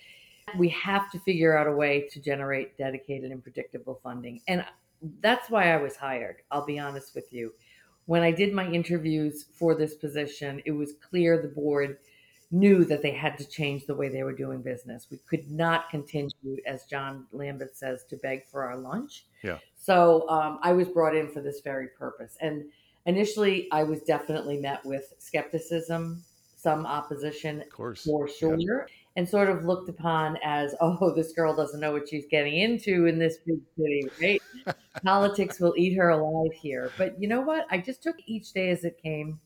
we 0.59 0.69
have 0.69 1.11
to 1.11 1.19
figure 1.21 1.57
out 1.57 1.67
a 1.67 1.73
way 1.73 2.09
to 2.13 2.21
generate 2.21 2.79
dedicated 2.79 3.33
and 3.33 3.43
predictable 3.43 3.99
funding 4.01 4.41
and 4.47 4.65
that's 5.21 5.51
why 5.51 5.73
i 5.73 5.77
was 5.77 5.97
hired 5.97 6.37
i'll 6.53 6.65
be 6.65 6.79
honest 6.79 7.17
with 7.17 7.33
you. 7.33 7.53
When 8.07 8.23
i 8.23 8.31
did 8.31 8.53
my 8.53 8.71
interviews 8.71 9.47
for 9.53 9.75
this 9.75 9.95
position 9.95 10.63
it 10.65 10.73
was 10.73 10.93
clear 11.11 11.43
the 11.43 11.49
board 11.49 11.99
knew 12.53 12.85
that 12.85 13.03
they 13.03 13.11
had 13.11 13.39
to 13.39 13.49
change 13.49 13.87
the 13.87 13.95
way 13.95 14.09
they 14.09 14.23
were 14.23 14.35
doing 14.35 14.63
business. 14.63 15.09
We 15.11 15.19
could 15.29 15.51
not 15.51 15.89
continue, 15.91 16.59
as 16.67 16.85
John 16.85 17.27
Lambeth 17.33 17.75
says, 17.75 18.05
to 18.11 18.17
beg 18.17 18.47
for 18.47 18.63
our 18.63 18.77
lunch. 18.77 19.25
Yeah. 19.43 19.59
So 19.75 20.29
um, 20.29 20.59
I 20.63 20.73
was 20.73 20.89
brought 20.89 21.17
in 21.17 21.29
for 21.29 21.41
this 21.41 21.61
very 21.61 21.89
purpose. 21.99 22.37
And 22.41 22.65
initially, 23.07 23.69
I 23.73 23.83
was 23.85 24.03
definitely 24.03 24.59
met 24.59 24.85
with 24.85 25.15
skepticism, 25.19 26.23
some 26.57 26.87
opposition, 26.87 27.63
of 27.63 27.71
course. 27.71 28.05
for 28.05 28.29
sure, 28.29 28.57
yeah. 28.59 28.85
and 29.17 29.29
sort 29.29 29.49
of 29.49 29.65
looked 29.65 29.89
upon 29.89 30.37
as, 30.45 30.75
oh, 30.81 31.13
this 31.15 31.33
girl 31.33 31.57
doesn't 31.57 31.81
know 31.81 31.93
what 31.93 32.09
she's 32.09 32.27
getting 32.31 32.55
into 32.55 33.07
in 33.07 33.19
this 33.19 33.39
big 33.47 33.61
city, 33.77 34.09
right? 34.21 34.43
Politics 35.05 35.59
will 35.59 35.75
eat 35.77 35.97
her 35.97 36.11
alive 36.11 36.53
here. 36.53 36.93
But 36.99 37.21
you 37.21 37.29
know 37.29 37.41
what? 37.41 37.67
I 37.71 37.79
just 37.79 38.03
took 38.03 38.17
each 38.27 38.53
day 38.53 38.71
as 38.71 38.85
it 38.85 39.01
came. 39.03 39.41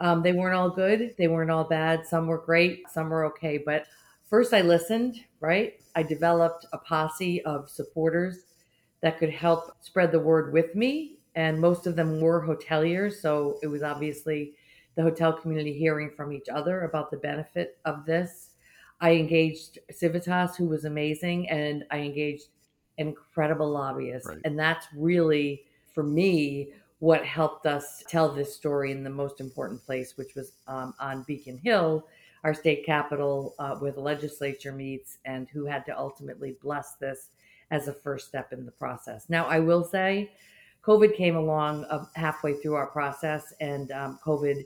Um, 0.00 0.22
they 0.22 0.32
weren't 0.32 0.54
all 0.54 0.70
good. 0.70 1.14
They 1.16 1.28
weren't 1.28 1.50
all 1.50 1.64
bad. 1.64 2.06
Some 2.06 2.26
were 2.26 2.38
great. 2.38 2.84
Some 2.90 3.10
were 3.10 3.24
okay. 3.26 3.58
But 3.58 3.84
first, 4.24 4.52
I 4.52 4.62
listened, 4.62 5.16
right? 5.40 5.74
I 5.94 6.02
developed 6.02 6.66
a 6.72 6.78
posse 6.78 7.42
of 7.44 7.70
supporters 7.70 8.44
that 9.00 9.18
could 9.18 9.30
help 9.30 9.76
spread 9.80 10.10
the 10.12 10.18
word 10.18 10.52
with 10.52 10.74
me. 10.74 11.18
And 11.34 11.60
most 11.60 11.86
of 11.86 11.96
them 11.96 12.20
were 12.20 12.44
hoteliers. 12.44 13.14
So 13.14 13.58
it 13.62 13.66
was 13.66 13.82
obviously 13.82 14.54
the 14.94 15.02
hotel 15.02 15.32
community 15.32 15.72
hearing 15.72 16.10
from 16.16 16.32
each 16.32 16.48
other 16.52 16.82
about 16.82 17.10
the 17.10 17.16
benefit 17.16 17.78
of 17.84 18.04
this. 18.04 18.50
I 19.00 19.12
engaged 19.12 19.78
Civitas, 19.90 20.56
who 20.56 20.66
was 20.66 20.84
amazing, 20.84 21.48
and 21.48 21.84
I 21.90 21.98
engaged 21.98 22.48
incredible 22.98 23.68
lobbyists. 23.68 24.28
Right. 24.28 24.38
And 24.44 24.58
that's 24.58 24.86
really, 24.96 25.64
for 25.94 26.04
me, 26.04 26.68
what 27.02 27.26
helped 27.26 27.66
us 27.66 28.04
tell 28.06 28.28
this 28.28 28.54
story 28.54 28.92
in 28.92 29.02
the 29.02 29.10
most 29.10 29.40
important 29.40 29.84
place, 29.84 30.16
which 30.16 30.36
was 30.36 30.52
um, 30.68 30.94
on 31.00 31.24
Beacon 31.24 31.58
Hill, 31.58 32.06
our 32.44 32.54
state 32.54 32.86
capital, 32.86 33.56
uh, 33.58 33.74
where 33.74 33.90
the 33.90 34.00
legislature 34.00 34.70
meets, 34.70 35.18
and 35.24 35.48
who 35.48 35.64
had 35.64 35.84
to 35.86 35.98
ultimately 35.98 36.56
bless 36.62 36.94
this 37.00 37.30
as 37.72 37.88
a 37.88 37.92
first 37.92 38.28
step 38.28 38.52
in 38.52 38.64
the 38.64 38.70
process. 38.70 39.28
Now, 39.28 39.46
I 39.46 39.58
will 39.58 39.82
say, 39.82 40.30
COVID 40.84 41.16
came 41.16 41.34
along 41.34 41.86
uh, 41.86 42.04
halfway 42.14 42.54
through 42.54 42.74
our 42.74 42.86
process, 42.86 43.52
and 43.60 43.90
um, 43.90 44.20
COVID 44.24 44.64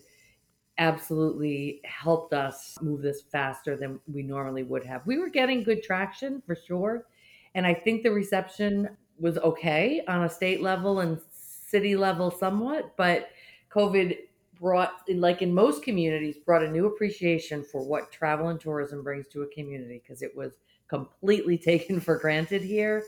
absolutely 0.76 1.80
helped 1.84 2.34
us 2.34 2.76
move 2.82 3.00
this 3.00 3.22
faster 3.32 3.78
than 3.78 3.98
we 4.12 4.22
normally 4.22 4.62
would 4.62 4.84
have. 4.84 5.06
We 5.06 5.16
were 5.16 5.30
getting 5.30 5.62
good 5.62 5.82
traction 5.82 6.42
for 6.46 6.54
sure. 6.54 7.06
And 7.54 7.66
I 7.66 7.72
think 7.72 8.02
the 8.02 8.12
reception 8.12 8.90
was 9.18 9.38
okay 9.38 10.04
on 10.06 10.24
a 10.24 10.28
state 10.28 10.60
level 10.60 11.00
and 11.00 11.18
city 11.68 11.96
level 11.96 12.30
somewhat, 12.30 12.96
but 12.96 13.30
COVID 13.70 14.16
brought, 14.58 14.92
like 15.08 15.42
in 15.42 15.52
most 15.52 15.82
communities, 15.82 16.36
brought 16.44 16.62
a 16.62 16.70
new 16.70 16.86
appreciation 16.86 17.64
for 17.64 17.82
what 17.82 18.10
travel 18.10 18.48
and 18.48 18.60
tourism 18.60 19.02
brings 19.02 19.26
to 19.28 19.42
a 19.42 19.46
community 19.48 20.00
because 20.02 20.22
it 20.22 20.34
was 20.36 20.54
completely 20.88 21.58
taken 21.72 22.00
for 22.00 22.18
granted 22.18 22.62
here. 22.62 23.04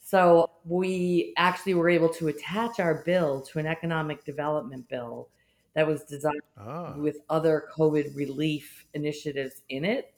So 0.00 0.50
we 0.64 1.34
actually 1.36 1.74
were 1.74 1.90
able 1.90 2.08
to 2.14 2.28
attach 2.28 2.80
our 2.80 3.02
bill 3.04 3.42
to 3.42 3.58
an 3.58 3.66
economic 3.66 4.24
development 4.24 4.88
bill 4.88 5.28
that 5.74 5.86
was 5.86 6.02
designed 6.04 6.40
ah. 6.56 6.94
with 6.96 7.18
other 7.28 7.68
COVID 7.76 8.16
relief 8.16 8.86
initiatives 8.94 9.62
in 9.68 9.84
it. 9.84 10.14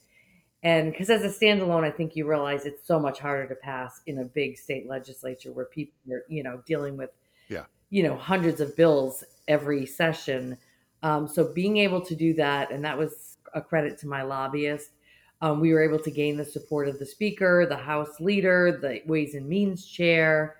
And 0.63 0.91
because 0.91 1.09
as 1.09 1.23
a 1.23 1.29
standalone, 1.29 1.83
I 1.83 1.91
think 1.91 2.15
you 2.15 2.27
realize 2.27 2.65
it's 2.65 2.87
so 2.87 2.99
much 2.99 3.19
harder 3.19 3.47
to 3.47 3.55
pass 3.55 3.99
in 4.05 4.19
a 4.19 4.25
big 4.25 4.57
state 4.57 4.87
legislature 4.87 5.51
where 5.51 5.65
people 5.65 5.93
are, 6.13 6.23
you 6.29 6.43
know, 6.43 6.61
dealing 6.65 6.97
with 6.97 7.09
yeah. 7.51 7.65
you 7.89 8.03
know, 8.03 8.15
hundreds 8.15 8.61
of 8.61 8.75
bills 8.75 9.23
every 9.47 9.85
session. 9.85 10.57
Um, 11.03 11.27
so 11.27 11.53
being 11.53 11.77
able 11.77 12.01
to 12.01 12.15
do 12.15 12.33
that, 12.35 12.71
and 12.71 12.83
that 12.85 12.97
was 12.97 13.37
a 13.53 13.61
credit 13.61 13.97
to 13.99 14.07
my 14.07 14.21
lobbyist. 14.21 14.91
Um, 15.41 15.59
we 15.59 15.73
were 15.73 15.83
able 15.83 15.99
to 15.99 16.11
gain 16.11 16.37
the 16.37 16.45
support 16.45 16.87
of 16.87 16.99
the 16.99 17.05
speaker, 17.05 17.65
the 17.65 17.75
House 17.75 18.19
leader, 18.19 18.77
the 18.79 19.01
Ways 19.07 19.33
and 19.33 19.47
Means 19.47 19.85
chair, 19.85 20.57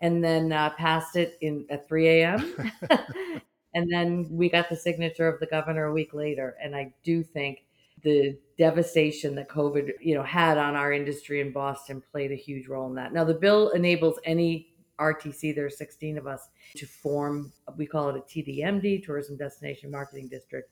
and 0.00 0.22
then 0.22 0.52
uh, 0.52 0.70
passed 0.70 1.16
it 1.16 1.38
in 1.40 1.66
at 1.70 1.88
3 1.88 2.08
a.m. 2.08 2.54
and 3.74 3.90
then 3.90 4.26
we 4.30 4.48
got 4.48 4.68
the 4.68 4.76
signature 4.76 5.28
of 5.28 5.40
the 5.40 5.46
governor 5.46 5.86
a 5.86 5.92
week 5.92 6.14
later. 6.14 6.56
And 6.62 6.76
I 6.76 6.92
do 7.02 7.22
think 7.22 7.64
the 8.02 8.38
devastation 8.56 9.34
that 9.34 9.48
COVID, 9.48 9.92
you 10.00 10.14
know, 10.14 10.22
had 10.22 10.58
on 10.58 10.76
our 10.76 10.92
industry 10.92 11.40
in 11.40 11.52
Boston 11.52 12.02
played 12.12 12.30
a 12.30 12.36
huge 12.36 12.68
role 12.68 12.86
in 12.86 12.94
that. 12.94 13.12
Now 13.12 13.24
the 13.24 13.34
bill 13.34 13.70
enables 13.70 14.18
any 14.24 14.67
RTC, 14.98 15.54
there's 15.54 15.78
16 15.78 16.18
of 16.18 16.26
us, 16.26 16.48
to 16.76 16.86
form, 16.86 17.52
we 17.76 17.86
call 17.86 18.08
it 18.10 18.16
a 18.16 18.20
TDMD, 18.20 19.04
Tourism 19.04 19.36
Destination 19.36 19.90
Marketing 19.90 20.28
District. 20.28 20.70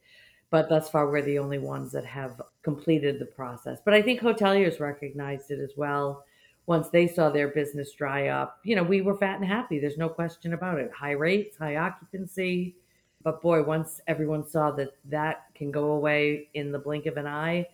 But 0.50 0.68
thus 0.68 0.88
far, 0.88 1.10
we're 1.10 1.22
the 1.22 1.38
only 1.38 1.58
ones 1.58 1.92
that 1.92 2.04
have 2.04 2.40
completed 2.62 3.18
the 3.18 3.26
process. 3.26 3.78
But 3.84 3.94
I 3.94 4.02
think 4.02 4.20
hoteliers 4.20 4.78
recognized 4.80 5.50
it 5.50 5.58
as 5.58 5.72
well. 5.76 6.24
Once 6.66 6.88
they 6.88 7.06
saw 7.06 7.30
their 7.30 7.48
business 7.48 7.92
dry 7.92 8.28
up, 8.28 8.60
you 8.64 8.76
know, 8.76 8.82
we 8.82 9.00
were 9.00 9.16
fat 9.16 9.40
and 9.40 9.44
happy. 9.44 9.78
There's 9.78 9.98
no 9.98 10.08
question 10.08 10.52
about 10.52 10.78
it. 10.78 10.90
High 10.92 11.12
rates, 11.12 11.56
high 11.56 11.76
occupancy. 11.76 12.76
But 13.22 13.42
boy, 13.42 13.62
once 13.62 14.00
everyone 14.06 14.46
saw 14.46 14.70
that 14.72 14.90
that 15.06 15.46
can 15.54 15.70
go 15.70 15.92
away 15.92 16.48
in 16.54 16.70
the 16.70 16.78
blink 16.78 17.06
of 17.06 17.16
an 17.16 17.26
eye, 17.26 17.66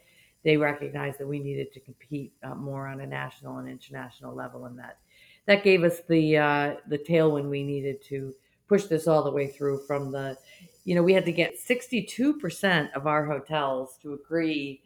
they 0.45 0.57
recognized 0.57 1.19
that 1.19 1.27
we 1.27 1.39
needed 1.39 1.73
to 1.73 1.81
compete 1.81 2.33
uh, 2.43 2.55
more 2.55 2.87
on 2.87 3.01
a 3.01 3.07
national 3.07 3.59
and 3.59 3.69
international 3.69 4.35
level, 4.35 4.65
and 4.65 4.79
that 4.79 4.99
that 5.47 5.65
gave 5.65 5.85
us 5.85 6.01
the 6.09 6.37
uh, 6.37 6.75
the 6.89 6.99
tailwind 6.99 7.49
we 7.49 7.63
needed 7.63 8.03
to 8.05 8.35
push 8.69 8.85
this 8.85 9.07
all 9.07 9.23
the 9.23 9.31
way 9.31 9.49
through. 9.49 9.81
From 9.87 10.11
the, 10.13 10.37
you 10.85 10.95
know, 10.95 11.03
we 11.03 11.13
had 11.13 11.25
to 11.25 11.33
get 11.33 11.59
sixty 11.59 12.03
two 12.03 12.35
percent 12.35 12.91
of 12.95 13.07
our 13.07 13.25
hotels 13.25 13.99
to 14.03 14.15
agree 14.15 14.81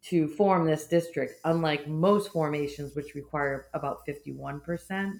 to 0.00 0.28
form 0.28 0.66
this 0.66 0.86
district, 0.86 1.40
unlike 1.44 1.88
most 1.88 2.32
formations, 2.32 2.94
which 2.94 3.14
require 3.14 3.66
about 3.74 4.04
fifty 4.06 4.32
one 4.32 4.60
percent, 4.60 5.16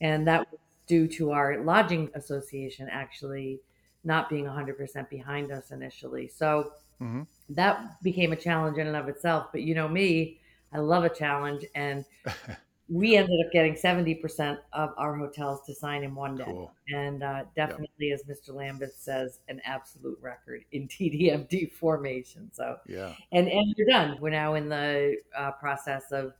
and 0.00 0.26
that 0.26 0.50
was 0.50 0.60
due 0.86 1.06
to 1.06 1.30
our 1.30 1.62
lodging 1.62 2.10
association 2.14 2.88
actually 2.90 3.60
not 4.04 4.28
being 4.28 4.44
100% 4.46 5.08
behind 5.10 5.52
us 5.52 5.70
initially. 5.70 6.28
So 6.28 6.72
mm-hmm. 7.00 7.22
that 7.50 8.02
became 8.02 8.32
a 8.32 8.36
challenge 8.36 8.78
in 8.78 8.86
and 8.86 8.96
of 8.96 9.08
itself. 9.08 9.48
But 9.52 9.62
you 9.62 9.74
know 9.74 9.88
me, 9.88 10.40
I 10.72 10.78
love 10.78 11.04
a 11.04 11.08
challenge. 11.08 11.64
And 11.74 12.04
we 12.88 13.16
ended 13.16 13.38
up 13.44 13.52
getting 13.52 13.74
70% 13.74 14.58
of 14.72 14.90
our 14.96 15.14
hotels 15.14 15.60
to 15.66 15.74
sign 15.74 16.04
in 16.04 16.14
one 16.14 16.36
day. 16.36 16.44
Cool. 16.44 16.72
And 16.88 17.22
uh, 17.22 17.44
definitely, 17.54 17.88
yep. 17.98 18.20
as 18.20 18.38
Mr. 18.38 18.54
Lambeth 18.54 18.94
says, 18.96 19.40
an 19.48 19.60
absolute 19.64 20.18
record 20.22 20.64
in 20.72 20.88
TDMD 20.88 21.70
formation. 21.72 22.50
So, 22.52 22.76
yeah. 22.86 23.12
And, 23.32 23.48
and 23.48 23.74
we're 23.76 23.86
done. 23.86 24.16
We're 24.20 24.30
now 24.30 24.54
in 24.54 24.70
the 24.70 25.18
uh, 25.36 25.52
process 25.52 26.12
of 26.12 26.32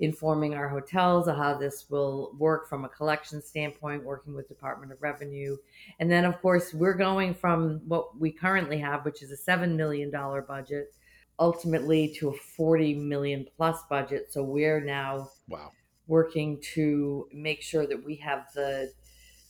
informing 0.00 0.52
our 0.52 0.68
hotels 0.68 1.26
of 1.28 1.36
how 1.38 1.56
this 1.56 1.86
will 1.88 2.34
work 2.38 2.68
from 2.68 2.84
a 2.84 2.88
collection 2.90 3.40
standpoint, 3.40 4.04
working 4.04 4.34
with 4.34 4.48
Department 4.48 4.92
of 4.92 5.00
Revenue. 5.00 5.56
And 5.98 6.10
then, 6.10 6.26
of 6.26 6.40
course, 6.42 6.74
we're 6.74 6.94
going 6.94 7.32
from 7.32 7.80
what 7.86 8.18
we 8.20 8.30
currently 8.30 8.78
have, 8.78 9.06
which 9.06 9.22
is 9.22 9.32
a 9.32 9.50
$7 9.50 9.74
million 9.74 10.10
budget, 10.10 10.92
ultimately 11.38 12.14
to 12.18 12.28
a 12.28 12.34
40 12.34 12.96
million 12.96 13.46
plus 13.56 13.78
budget. 13.88 14.30
So 14.30 14.42
we're 14.42 14.80
now 14.80 15.30
wow. 15.48 15.70
Working 16.06 16.60
to 16.74 17.28
make 17.32 17.62
sure 17.62 17.86
that 17.86 18.04
we 18.04 18.16
have 18.16 18.46
the 18.54 18.92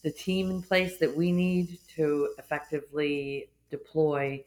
the 0.02 0.10
team 0.10 0.50
in 0.50 0.62
place 0.62 0.98
that 0.98 1.16
we 1.16 1.32
need 1.32 1.78
to 1.96 2.28
effectively 2.38 3.48
deploy 3.70 4.44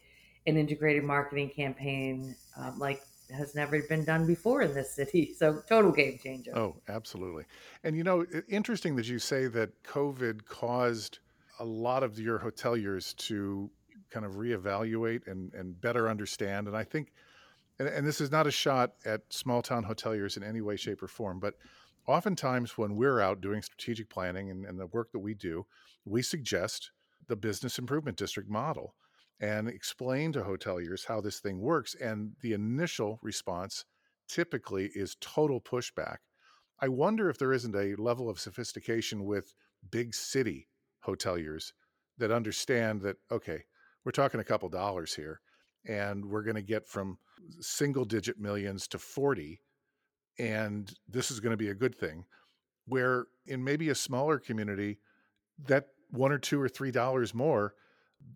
an 0.48 0.56
integrated 0.56 1.04
marketing 1.04 1.50
campaign 1.50 2.36
um, 2.58 2.80
like 2.80 3.02
has 3.30 3.56
never 3.56 3.82
been 3.84 4.04
done 4.04 4.26
before 4.26 4.62
in 4.62 4.74
this 4.74 4.92
city. 4.92 5.34
So 5.38 5.62
total 5.68 5.92
game 5.92 6.20
changer. 6.22 6.58
Oh, 6.58 6.76
absolutely. 6.88 7.46
And 7.84 7.96
you 7.96 8.04
know, 8.04 8.26
interesting 8.48 8.96
that 8.96 9.08
you 9.08 9.20
say 9.20 9.48
that 9.48 9.84
COVID 9.84 10.46
caused 10.46 11.20
a 11.60 11.66
lot 11.66 12.04
of 12.04 12.20
your 12.20 12.40
hoteliers 12.40 13.16
to 13.28 13.70
kind 14.10 14.26
of 14.26 14.34
reevaluate 14.34 15.28
and, 15.28 15.54
and 15.54 15.80
better 15.80 16.10
understand. 16.10 16.68
And 16.68 16.76
I 16.76 16.84
think, 16.84 17.12
and, 17.78 17.88
and 17.88 18.08
this 18.08 18.22
is 18.22 18.32
not 18.32 18.48
a 18.48 18.52
shot 18.52 18.94
at 19.06 19.22
small 19.30 19.62
town 19.62 19.86
hoteliers 19.86 20.36
in 20.36 20.44
any 20.44 20.62
way, 20.62 20.76
shape, 20.76 21.04
or 21.04 21.08
form, 21.08 21.40
but 21.40 21.56
oftentimes 22.10 22.76
when 22.76 22.96
we're 22.96 23.20
out 23.20 23.40
doing 23.40 23.62
strategic 23.62 24.10
planning 24.10 24.50
and, 24.50 24.66
and 24.66 24.80
the 24.80 24.88
work 24.88 25.12
that 25.12 25.20
we 25.20 25.36
do, 25.36 25.68
we 26.06 26.24
suggest 26.24 26.92
the 27.28 27.36
business 27.36 27.78
improvement 27.78 28.18
district 28.18 28.50
model 28.50 28.96
and 29.40 29.70
explain 29.70 30.32
to 30.32 30.42
hoteliers 30.42 31.06
how 31.06 31.22
this 31.22 31.40
thing 31.40 31.60
works. 31.60 31.96
And 31.96 32.32
the 32.42 32.54
initial 32.54 33.20
response 33.22 33.86
typically 34.28 34.90
is 34.96 35.18
total 35.22 35.62
pushback. 35.62 36.18
I 36.80 36.88
wonder 36.88 37.30
if 37.30 37.38
there 37.38 37.54
isn't 37.54 37.76
a 37.76 38.02
level 38.02 38.28
of 38.28 38.40
sophistication 38.40 39.24
with 39.24 39.54
big 39.92 40.16
city 40.16 40.68
hoteliers 41.06 41.74
that 42.18 42.32
understand 42.32 43.02
that, 43.02 43.18
okay, 43.32 43.64
we're 44.04 44.12
talking 44.12 44.40
a 44.40 44.46
couple 44.46 44.68
dollars 44.70 45.14
here 45.14 45.42
and 45.88 46.26
we're 46.26 46.44
going 46.44 46.56
to 46.56 46.62
get 46.64 46.88
from 46.88 47.20
single 47.60 48.04
digit 48.04 48.40
millions 48.40 48.88
to 48.88 48.98
40 48.98 49.62
and 50.40 50.92
this 51.08 51.30
is 51.30 51.40
going 51.40 51.52
to 51.52 51.58
be 51.58 51.70
a 51.70 51.76
good 51.76 51.94
thing 51.94 52.26
where 52.88 53.28
in 53.46 53.64
maybe 53.64 53.90
a 53.90 53.96
smaller 53.96 54.40
community 54.40 54.98
that 55.68 55.90
one 56.10 56.32
or 56.32 56.40
two 56.40 56.60
or 56.60 56.70
three 56.70 56.92
dollars 56.92 57.34
more 57.34 57.76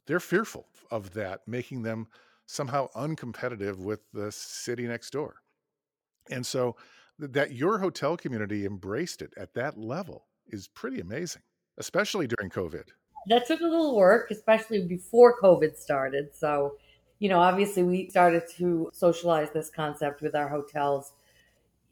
they're 0.06 0.20
fearful 0.20 0.68
of 0.92 1.13
that, 1.13 1.42
making 1.48 1.84
them 1.84 2.08
somehow 2.46 2.88
uncompetitive 2.96 3.78
with 3.78 4.02
the 4.13 4.32
city 4.32 4.88
next 4.88 5.12
door. 5.12 5.36
And 6.30 6.46
so 6.46 6.76
that 7.20 7.52
your 7.52 7.80
hotel 7.80 8.18
community 8.18 8.66
embraced 8.66 9.22
it 9.22 9.34
at 9.38 9.54
that 9.54 9.78
level 9.78 10.26
is 10.48 10.68
pretty 10.68 11.00
amazing, 11.00 11.42
especially 11.78 12.28
during 12.28 12.50
COVID. 12.50 12.89
That 13.28 13.48
took 13.48 13.62
a 13.62 13.66
little 13.66 13.96
work, 13.96 14.32
especially 14.32 14.86
before 14.86 15.39
COVID 15.39 15.78
started. 15.78 16.30
So, 16.34 16.76
you 17.20 17.30
know, 17.30 17.39
obviously 17.39 17.84
we 17.84 18.10
started 18.10 18.44
to 18.58 18.89
socialize 18.94 19.52
this 19.52 19.70
concept 19.70 20.22
with 20.22 20.36
our 20.36 20.50
hotels 20.50 21.13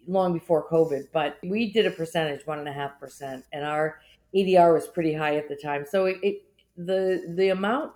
long 0.07 0.33
before 0.33 0.67
COVID, 0.67 1.07
but 1.13 1.37
we 1.43 1.71
did 1.71 1.85
a 1.85 1.91
percentage, 1.91 2.45
one 2.45 2.59
and 2.59 2.67
a 2.67 2.73
half 2.73 2.99
percent, 2.99 3.45
and 3.53 3.63
our 3.63 3.99
ADR 4.35 4.73
was 4.73 4.87
pretty 4.87 5.13
high 5.13 5.35
at 5.35 5.47
the 5.49 5.55
time. 5.55 5.85
So 5.87 6.05
it, 6.05 6.17
it 6.23 6.43
the 6.77 7.33
the 7.35 7.49
amount 7.49 7.93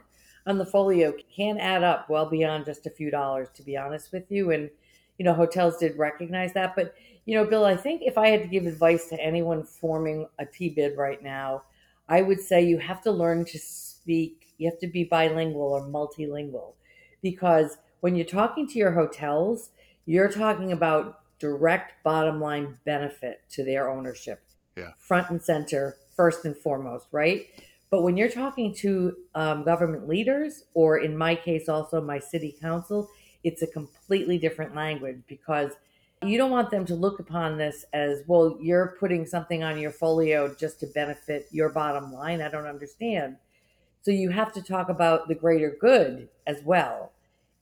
on 0.47 0.57
the 0.57 0.65
folio 0.65 1.13
can 1.35 1.57
add 1.57 1.83
up 1.83 2.09
well 2.09 2.29
beyond 2.29 2.65
just 2.65 2.85
a 2.85 2.89
few 2.89 3.09
dollars 3.09 3.49
to 3.55 3.63
be 3.63 3.77
honest 3.77 4.11
with 4.11 4.29
you 4.29 4.51
and 4.51 4.69
you 5.17 5.25
know 5.25 5.33
hotels 5.33 5.77
did 5.77 5.97
recognize 5.97 6.53
that 6.53 6.75
but 6.75 6.93
you 7.25 7.35
know 7.35 7.45
bill 7.45 7.65
i 7.65 7.75
think 7.75 8.01
if 8.03 8.17
i 8.17 8.27
had 8.27 8.41
to 8.41 8.47
give 8.47 8.65
advice 8.65 9.07
to 9.07 9.19
anyone 9.21 9.63
forming 9.63 10.27
a 10.39 10.45
TBID 10.45 10.95
right 10.97 11.23
now 11.23 11.63
i 12.09 12.21
would 12.21 12.39
say 12.39 12.63
you 12.63 12.77
have 12.77 13.01
to 13.01 13.11
learn 13.11 13.45
to 13.45 13.57
speak 13.57 14.53
you 14.57 14.69
have 14.69 14.79
to 14.79 14.87
be 14.87 15.03
bilingual 15.03 15.73
or 15.73 15.81
multilingual 15.87 16.73
because 17.21 17.77
when 18.01 18.15
you're 18.15 18.25
talking 18.25 18.67
to 18.67 18.77
your 18.77 18.91
hotels 18.91 19.69
you're 20.05 20.31
talking 20.31 20.71
about 20.71 21.21
direct 21.45 22.03
bottom 22.03 22.39
line 22.39 22.77
benefit 22.85 23.41
to 23.49 23.63
their 23.63 23.89
ownership 23.89 24.41
yeah. 24.77 24.91
front 24.97 25.29
and 25.29 25.41
center 25.41 25.95
first 26.15 26.45
and 26.45 26.55
foremost 26.57 27.07
right 27.11 27.47
but 27.95 28.01
when 28.01 28.17
you're 28.17 28.29
talking 28.29 28.73
to 28.75 29.15
um, 29.35 29.63
government 29.63 30.07
leaders, 30.07 30.63
or 30.73 30.97
in 30.97 31.17
my 31.17 31.33
case, 31.33 31.69
also 31.69 32.01
my 32.01 32.19
city 32.19 32.53
council, 32.59 33.09
it's 33.43 33.61
a 33.61 33.67
completely 33.67 34.37
different 34.37 34.75
language 34.75 35.21
because 35.27 35.71
you 36.21 36.37
don't 36.37 36.51
want 36.51 36.71
them 36.71 36.85
to 36.87 36.95
look 36.95 37.19
upon 37.19 37.57
this 37.57 37.85
as, 37.93 38.23
well, 38.27 38.57
you're 38.59 38.97
putting 38.99 39.25
something 39.25 39.63
on 39.63 39.77
your 39.77 39.91
folio 39.91 40.53
just 40.53 40.79
to 40.81 40.87
benefit 40.87 41.47
your 41.51 41.69
bottom 41.69 42.11
line. 42.11 42.41
I 42.41 42.49
don't 42.49 42.65
understand. 42.65 43.37
So 44.01 44.11
you 44.11 44.29
have 44.29 44.51
to 44.53 44.61
talk 44.61 44.89
about 44.89 45.27
the 45.27 45.35
greater 45.35 45.77
good 45.79 46.27
as 46.45 46.61
well. 46.65 47.13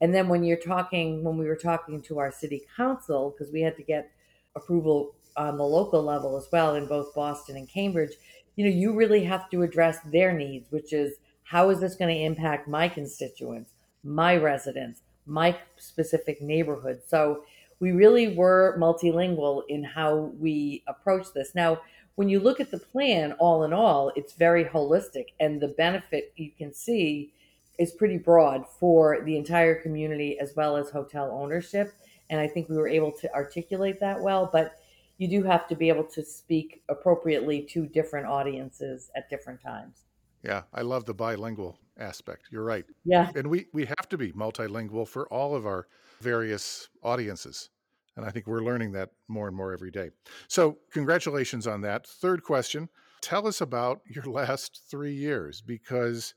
And 0.03 0.13
then 0.13 0.27
when 0.27 0.43
you're 0.43 0.57
talking, 0.57 1.23
when 1.23 1.37
we 1.37 1.47
were 1.47 1.55
talking 1.55 2.01
to 2.01 2.19
our 2.19 2.29
city 2.29 2.63
council, 2.75 3.29
because 3.31 3.53
we 3.53 3.61
had 3.61 3.77
to 3.77 3.83
get 3.83 4.11
approval 4.53 5.15
on 5.37 5.55
the 5.57 5.63
local 5.63 6.03
level 6.03 6.35
as 6.35 6.45
well 6.51 6.75
in 6.75 6.87
both 6.87 7.15
Boston 7.15 7.55
and 7.55 7.69
Cambridge, 7.69 8.11
you 8.57 8.65
know, 8.65 8.69
you 8.69 8.93
really 8.93 9.23
have 9.23 9.49
to 9.51 9.63
address 9.63 9.99
their 10.11 10.33
needs, 10.33 10.69
which 10.71 10.91
is 10.91 11.13
how 11.43 11.69
is 11.69 11.79
this 11.79 11.95
going 11.95 12.13
to 12.13 12.21
impact 12.21 12.67
my 12.67 12.89
constituents, 12.89 13.71
my 14.03 14.35
residents, 14.35 14.99
my 15.25 15.57
specific 15.77 16.41
neighborhood. 16.41 16.99
So 17.07 17.45
we 17.79 17.93
really 17.93 18.35
were 18.35 18.75
multilingual 18.77 19.63
in 19.69 19.85
how 19.85 20.33
we 20.37 20.83
approach 20.85 21.27
this. 21.33 21.55
Now, 21.55 21.79
when 22.15 22.27
you 22.27 22.41
look 22.41 22.59
at 22.59 22.71
the 22.71 22.77
plan, 22.77 23.31
all 23.39 23.63
in 23.63 23.71
all, 23.71 24.11
it's 24.17 24.33
very 24.33 24.65
holistic, 24.65 25.27
and 25.39 25.61
the 25.61 25.69
benefit 25.69 26.33
you 26.35 26.51
can 26.57 26.73
see 26.73 27.31
is 27.79 27.91
pretty 27.91 28.17
broad 28.17 28.65
for 28.79 29.21
the 29.25 29.37
entire 29.37 29.75
community 29.75 30.37
as 30.39 30.53
well 30.55 30.75
as 30.77 30.89
hotel 30.89 31.31
ownership. 31.31 31.93
And 32.29 32.39
I 32.39 32.47
think 32.47 32.69
we 32.69 32.77
were 32.77 32.87
able 32.87 33.11
to 33.13 33.33
articulate 33.33 33.99
that 33.99 34.21
well. 34.21 34.49
But 34.51 34.75
you 35.17 35.27
do 35.27 35.43
have 35.43 35.67
to 35.67 35.75
be 35.75 35.89
able 35.89 36.05
to 36.05 36.23
speak 36.23 36.83
appropriately 36.89 37.61
to 37.61 37.87
different 37.87 38.27
audiences 38.27 39.09
at 39.15 39.29
different 39.29 39.61
times. 39.61 40.03
Yeah, 40.43 40.63
I 40.73 40.81
love 40.81 41.05
the 41.05 41.13
bilingual 41.13 41.79
aspect. 41.97 42.47
You're 42.51 42.63
right. 42.63 42.85
Yeah. 43.05 43.31
And 43.35 43.47
we, 43.47 43.67
we 43.73 43.85
have 43.85 44.09
to 44.09 44.17
be 44.17 44.31
multilingual 44.33 45.07
for 45.07 45.27
all 45.27 45.55
of 45.55 45.65
our 45.65 45.87
various 46.21 46.89
audiences. 47.01 47.69
And 48.15 48.25
I 48.25 48.29
think 48.29 48.47
we're 48.47 48.63
learning 48.63 48.91
that 48.93 49.09
more 49.27 49.47
and 49.47 49.55
more 49.55 49.73
every 49.73 49.91
day. 49.91 50.09
So, 50.47 50.77
congratulations 50.91 51.65
on 51.65 51.81
that. 51.81 52.05
Third 52.05 52.43
question 52.43 52.89
Tell 53.21 53.47
us 53.47 53.61
about 53.61 54.01
your 54.05 54.25
last 54.25 54.83
three 54.91 55.13
years 55.13 55.61
because 55.61 56.35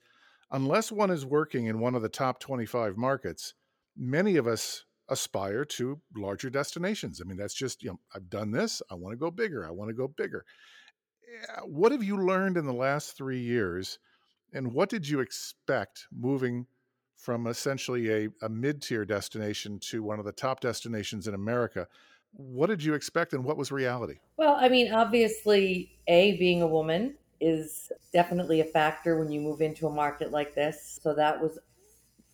unless 0.50 0.92
one 0.92 1.11
is 1.11 1.24
working 1.24 1.66
in 1.66 1.80
one 1.80 1.94
of 1.94 2.02
the 2.02 2.09
top 2.09 2.40
25 2.40 2.96
markets, 2.96 3.54
many 3.96 4.37
of 4.37 4.46
us 4.46 4.85
aspire 5.09 5.64
to 5.64 6.00
larger 6.16 6.50
destinations. 6.50 7.20
I 7.20 7.28
mean, 7.28 7.37
that's 7.37 7.54
just, 7.54 7.82
you 7.82 7.90
know, 7.90 8.00
I've 8.14 8.28
done 8.28 8.50
this. 8.50 8.82
I 8.90 8.94
want 8.94 9.12
to 9.12 9.16
go 9.16 9.30
bigger. 9.30 9.66
I 9.66 9.70
want 9.70 9.88
to 9.88 9.94
go 9.94 10.09
bigger. 10.09 10.44
Eh, 11.28 11.61
what 11.64 11.92
have 11.92 12.02
you 12.02 12.16
learned 12.16 12.56
in 12.56 12.66
the 12.66 12.72
last 12.72 13.16
three 13.16 13.40
years? 13.40 13.98
And 14.52 14.72
what 14.72 14.88
did 14.88 15.09
you 15.09 15.20
expect 15.20 16.06
moving 16.12 16.66
from 17.16 17.46
essentially 17.46 18.11
a, 18.11 18.28
a 18.42 18.48
mid 18.48 18.82
tier 18.82 19.04
destination 19.04 19.78
to 19.80 20.02
one 20.02 20.18
of 20.18 20.24
the 20.24 20.32
top 20.32 20.61
destinations 20.61 21.28
in 21.28 21.35
America? 21.35 21.87
What 22.32 22.66
did 22.66 22.82
you 22.82 22.94
expect 22.94 23.32
and 23.32 23.44
what 23.44 23.56
was 23.56 23.72
reality? 23.72 24.16
Well, 24.37 24.56
I 24.59 24.68
mean, 24.68 24.92
obviously, 24.92 25.98
A, 26.06 26.37
being 26.37 26.62
a 26.62 26.66
woman 26.66 27.14
is 27.40 27.90
definitely 28.12 28.61
a 28.61 28.64
factor 28.64 29.18
when 29.18 29.31
you 29.31 29.40
move 29.40 29.61
into 29.61 29.87
a 29.87 29.90
market 29.90 30.31
like 30.31 30.55
this. 30.55 30.99
So 31.03 31.14
that 31.14 31.40
was 31.40 31.59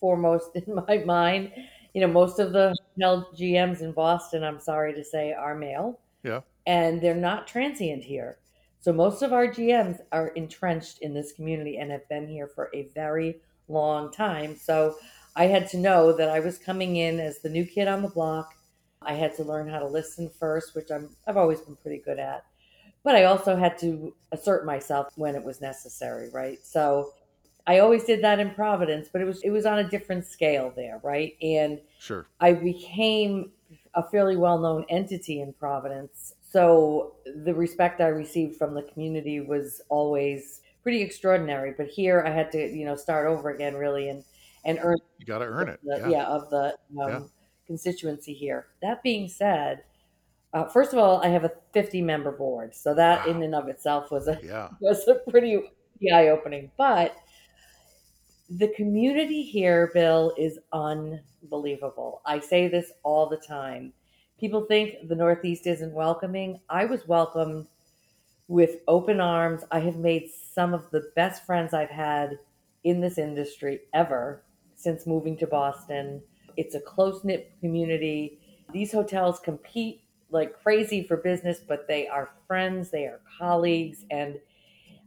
foremost 0.01 0.51
in 0.55 0.75
my 0.75 0.99
mind. 0.99 1.53
You 1.95 2.01
know, 2.01 2.09
most 2.09 2.39
of 2.39 2.53
the 2.53 2.75
hotel 2.97 3.29
GMs 3.35 3.83
in 3.83 3.93
Boston, 3.93 4.45
I'm 4.45 4.61
sorry 4.61 4.95
to 4.95 5.05
say, 5.05 5.33
are 5.33 5.55
male. 5.55 6.01
Yeah. 6.23 6.41
And 6.67 7.01
they're 7.01 7.15
not 7.15 7.47
transient 7.47 8.03
here. 8.03 8.39
So 8.81 8.93
most 8.93 9.23
of 9.23 9.33
our 9.33 9.47
GMs 9.47 10.01
are 10.11 10.29
entrenched 10.29 10.99
in 11.03 11.15
this 11.15 11.33
community 11.33 11.79
and 11.79 11.91
have 11.91 12.09
been 12.09 12.29
here 12.29 12.49
for 12.49 12.71
a 12.75 12.89
very 12.95 13.41
long 13.69 14.13
time. 14.13 14.57
So 14.57 14.97
I 15.37 15.47
had 15.47 15.69
to 15.71 15.79
know 15.79 16.13
that 16.17 16.29
I 16.29 16.41
was 16.41 16.59
coming 16.59 16.97
in 16.97 17.21
as 17.21 17.39
the 17.39 17.49
new 17.49 17.65
kid 17.65 17.89
on 17.89 18.03
the 18.03 18.09
block. 18.09 18.55
I 19.01 19.15
had 19.15 19.37
to 19.37 19.45
learn 19.45 19.69
how 19.69 19.79
to 19.79 19.87
listen 19.87 20.31
first, 20.31 20.75
which 20.75 20.91
I'm 20.91 21.11
I've 21.27 21.37
always 21.37 21.61
been 21.61 21.77
pretty 21.77 21.99
good 21.99 22.19
at. 22.19 22.45
But 23.05 23.17
I 23.17 23.25
also 23.25 23.57
had 23.57 23.79
to 23.79 24.15
assert 24.31 24.65
myself 24.65 25.09
when 25.17 25.35
it 25.35 25.43
was 25.43 25.61
necessary, 25.61 26.31
right? 26.33 26.59
So 26.63 27.13
I 27.67 27.79
always 27.79 28.05
did 28.05 28.23
that 28.23 28.39
in 28.39 28.51
Providence, 28.51 29.09
but 29.13 29.21
it 29.21 29.25
was 29.25 29.43
it 29.43 29.51
was 29.51 29.67
on 29.67 29.79
a 29.79 29.89
different 29.89 30.27
scale 30.27 30.73
there, 30.75 31.01
right? 31.03 31.37
And 31.43 31.81
sure. 31.99 32.27
I 32.41 32.53
became 32.53 33.51
a 33.95 34.03
fairly 34.03 34.37
well-known 34.37 34.85
entity 34.89 35.41
in 35.41 35.53
Providence. 35.53 36.35
So 36.49 37.15
the 37.45 37.55
respect 37.55 38.01
I 38.01 38.09
received 38.09 38.57
from 38.57 38.75
the 38.75 38.83
community 38.83 39.41
was 39.41 39.81
always 39.89 40.61
pretty 40.83 41.03
extraordinary. 41.03 41.75
But 41.77 41.89
here 41.89 42.25
I 42.27 42.31
had 42.31 42.51
to, 42.53 42.59
you 42.59 42.85
know, 42.85 42.97
start 42.97 43.27
over 43.27 43.51
again 43.51 43.75
really 43.75 44.09
and 44.09 44.25
and 44.65 44.79
earn 44.83 44.97
you 45.19 45.27
got 45.27 45.39
to 45.39 45.45
earn 45.45 45.69
it. 45.69 45.81
The, 45.85 45.99
yeah. 45.99 46.09
yeah. 46.09 46.27
of 46.27 46.51
the 46.51 46.77
um, 47.01 47.11
yeah. 47.11 47.21
constituency 47.67 48.35
here. 48.35 48.67
That 48.83 49.03
being 49.03 49.29
said, 49.29 49.85
uh, 50.55 50.67
first 50.67 50.93
of 50.93 50.99
all, 50.99 51.23
I 51.23 51.29
have 51.29 51.45
a 51.45 51.53
50 51.73 52.03
member 52.03 52.33
board, 52.33 52.75
so 52.75 52.95
that 52.95 53.27
wow. 53.27 53.33
in 53.33 53.43
and 53.43 53.55
of 53.55 53.69
itself 53.69 54.11
was 54.11 54.29
a 54.29 54.39
yeah. 54.43 54.69
was 54.81 55.07
a 55.09 55.15
pretty 55.31 55.63
eye 56.13 56.29
opening. 56.29 56.71
But 56.77 57.17
the 58.51 58.69
community 58.69 59.43
here, 59.43 59.91
Bill, 59.95 60.35
is 60.37 60.59
unbelievable. 60.73 62.21
I 62.27 62.41
say 62.41 62.69
this 62.69 62.93
all 63.03 63.29
the 63.29 63.39
time. 63.39 63.93
People 64.39 64.67
think 64.67 65.09
the 65.09 65.15
Northeast 65.15 65.67
isn't 65.67 65.93
welcoming. 65.93 66.61
I 66.69 66.85
was 66.85 67.07
welcomed 67.07 67.69
with 68.49 68.81
open 68.89 69.21
arms. 69.21 69.63
I 69.71 69.81
have 69.81 69.97
made 69.97 70.29
some 70.53 70.75
of 70.75 70.91
the 70.91 71.11
best 71.17 71.47
friends 71.47 71.73
I've 71.73 71.91
had 71.91 72.39
in 72.85 73.01
this 73.01 73.17
industry 73.17 73.81
ever 73.95 74.43
since 74.75 75.07
moving 75.07 75.39
to 75.39 75.47
Boston. 75.47 76.21
It's 76.57 76.75
a 76.75 76.81
close 76.81 77.25
knit 77.25 77.53
community. 77.61 78.39
These 78.73 78.93
hotels 78.93 79.39
compete 79.39 80.02
like 80.33 80.61
crazy 80.63 81.03
for 81.03 81.17
business, 81.17 81.61
but 81.67 81.87
they 81.87 82.09
are 82.09 82.31
friends, 82.47 82.91
they 82.91 83.05
are 83.05 83.21
colleagues. 83.39 84.05
And 84.11 84.39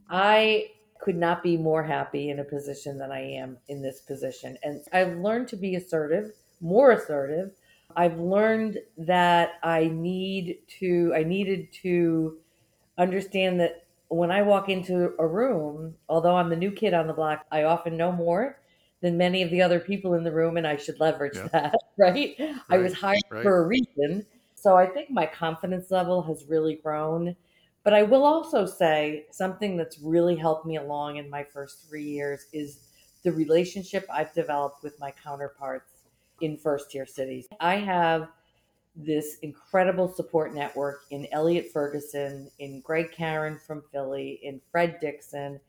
I 0.09 0.71
could 0.99 1.17
not 1.17 1.43
be 1.43 1.57
more 1.57 1.83
happy 1.83 2.29
in 2.29 2.39
a 2.39 2.43
position 2.43 2.97
than 2.97 3.11
I 3.11 3.21
am 3.21 3.57
in 3.67 3.81
this 3.81 4.01
position. 4.01 4.57
And 4.63 4.81
I've 4.93 5.17
learned 5.17 5.47
to 5.49 5.55
be 5.55 5.75
assertive, 5.75 6.31
more 6.61 6.91
assertive. 6.91 7.51
I've 7.95 8.19
learned 8.19 8.79
that 8.97 9.53
I 9.63 9.87
need 9.87 10.59
to, 10.79 11.13
I 11.15 11.23
needed 11.23 11.71
to 11.83 12.37
understand 12.97 13.59
that 13.59 13.85
when 14.07 14.31
I 14.31 14.41
walk 14.41 14.69
into 14.69 15.13
a 15.19 15.27
room, 15.27 15.95
although 16.07 16.35
I'm 16.35 16.49
the 16.49 16.55
new 16.55 16.71
kid 16.71 16.93
on 16.93 17.07
the 17.07 17.13
block, 17.13 17.45
I 17.51 17.63
often 17.63 17.97
know 17.97 18.11
more 18.11 18.59
than 19.01 19.17
many 19.17 19.41
of 19.41 19.51
the 19.51 19.61
other 19.61 19.79
people 19.79 20.13
in 20.13 20.23
the 20.23 20.31
room, 20.31 20.57
and 20.57 20.65
I 20.65 20.77
should 20.77 20.99
leverage 20.99 21.35
yeah. 21.35 21.47
that, 21.51 21.75
right? 21.97 22.35
right? 22.39 22.55
I 22.69 22.77
was 22.77 22.93
hired 22.93 23.21
right. 23.29 23.43
for 23.43 23.63
a 23.63 23.67
reason. 23.67 24.25
So 24.65 24.75
I 24.75 24.87
think 24.87 25.11
my 25.11 25.27
confidence 25.27 25.91
level 25.91 26.23
has 26.23 26.45
really 26.49 26.73
grown. 26.73 27.35
But 27.83 27.93
I 27.93 28.01
will 28.01 28.23
also 28.23 28.65
say 28.65 29.27
something 29.29 29.77
that's 29.77 29.99
really 29.99 30.35
helped 30.35 30.65
me 30.65 30.77
along 30.77 31.17
in 31.17 31.29
my 31.29 31.43
first 31.43 31.87
three 31.87 32.01
years 32.01 32.47
is 32.51 32.87
the 33.21 33.31
relationship 33.31 34.07
I've 34.11 34.33
developed 34.33 34.81
with 34.81 34.99
my 34.99 35.13
counterparts 35.23 35.91
in 36.41 36.57
first 36.57 36.89
tier 36.89 37.05
cities. 37.05 37.47
I 37.59 37.75
have 37.75 38.29
this 38.95 39.37
incredible 39.43 40.11
support 40.11 40.55
network 40.55 41.01
in 41.11 41.27
Elliott 41.31 41.71
Ferguson, 41.71 42.49
in 42.57 42.81
Gregg 42.81 43.11
Caren 43.11 43.61
from 43.61 43.83
Philly, 43.91 44.39
in 44.41 44.59
Fred 44.71 44.97
Dixon, 44.99 45.59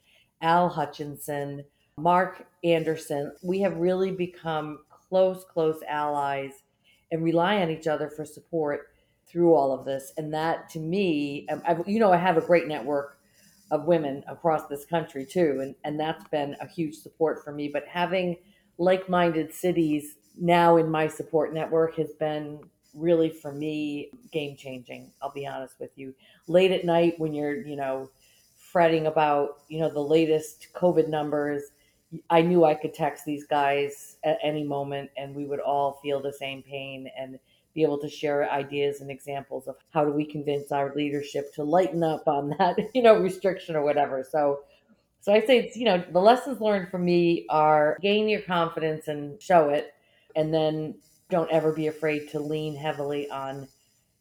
Al 0.41 0.71
Hutchinson, 0.71 1.63
Mark 1.99 2.47
Anderson. 2.65 3.35
We 3.43 3.61
have 3.61 3.77
really 3.77 4.11
become 4.11 4.79
close, 4.89 5.45
close 5.45 5.83
allies 5.87 6.63
and 7.11 7.23
rely 7.23 7.57
on 7.59 7.71
each 7.71 7.87
other 7.87 8.09
for 8.09 8.25
support 8.25 8.89
through 9.27 9.55
all 9.55 9.73
of 9.73 9.85
this. 9.85 10.13
And 10.17 10.33
that 10.35 10.69
to 10.71 10.79
me, 10.79 11.47
um, 11.51 11.63
I've, 11.67 11.87
you 11.87 11.99
know, 11.99 12.13
I 12.13 12.17
have 12.17 12.37
a 12.37 12.41
great 12.41 12.69
network 12.69 13.19
of 13.71 13.85
women 13.85 14.23
across 14.29 14.69
this 14.69 14.85
country 14.85 15.27
too. 15.27 15.59
And, 15.61 15.75
and 15.85 15.99
that's 15.99 16.27
been 16.29 16.57
a 16.61 16.69
huge 16.69 16.95
support 16.97 17.43
for 17.43 17.53
me. 17.53 17.69
But 17.69 17.85
having 17.89 18.37
like 18.79 19.09
minded 19.09 19.53
cities 19.53 20.17
now 20.39 20.77
in 20.77 20.91
my 20.91 21.09
support 21.09 21.53
network 21.53 21.97
has 21.97 22.13
been 22.21 22.61
really 22.95 23.31
for 23.31 23.53
me 23.53 24.11
game 24.33 24.57
changing 24.57 25.11
i'll 25.21 25.33
be 25.33 25.47
honest 25.47 25.79
with 25.79 25.91
you 25.97 26.15
late 26.49 26.71
at 26.71 26.85
night 26.85 27.15
when 27.19 27.35
you're 27.35 27.67
you 27.67 27.77
know 27.77 28.11
fretting 28.57 29.07
about 29.07 29.59
you 29.69 29.79
know 29.79 29.89
the 29.89 30.01
latest 30.01 30.69
covid 30.75 31.09
numbers 31.09 31.63
i 32.31 32.41
knew 32.41 32.65
i 32.65 32.75
could 32.75 32.95
text 32.95 33.25
these 33.25 33.47
guys 33.47 34.17
at 34.25 34.39
any 34.43 34.65
moment 34.65 35.11
and 35.17 35.35
we 35.35 35.45
would 35.45 35.61
all 35.61 35.99
feel 36.03 36.21
the 36.21 36.33
same 36.33 36.63
pain 36.63 37.11
and 37.19 37.39
be 37.75 37.83
able 37.83 37.99
to 37.99 38.09
share 38.09 38.51
ideas 38.51 39.01
and 39.01 39.11
examples 39.11 39.69
of 39.69 39.77
how 39.91 40.05
do 40.05 40.11
we 40.11 40.25
convince 40.25 40.73
our 40.73 40.95
leadership 40.95 41.53
to 41.55 41.63
lighten 41.63 42.03
up 42.03 42.27
on 42.27 42.49
that 42.59 42.77
you 42.95 43.03
know 43.03 43.19
restriction 43.19 43.77
or 43.77 43.83
whatever 43.83 44.25
so 44.29 44.61
so 45.21 45.33
i 45.33 45.41
say 45.45 45.59
it's 45.59 45.77
you 45.77 45.85
know 45.85 46.03
the 46.13 46.21
lessons 46.21 46.61
learned 46.61 46.89
from 46.91 47.05
me 47.05 47.45
are 47.51 47.99
gain 48.01 48.29
your 48.29 48.41
confidence 48.43 49.09
and 49.09 49.41
show 49.43 49.69
it 49.69 49.95
and 50.37 50.53
then 50.53 50.95
don't 51.29 51.51
ever 51.51 51.73
be 51.73 51.89
afraid 51.89 52.29
to 52.31 52.39
lean 52.39 52.77
heavily 52.77 53.29
on 53.31 53.67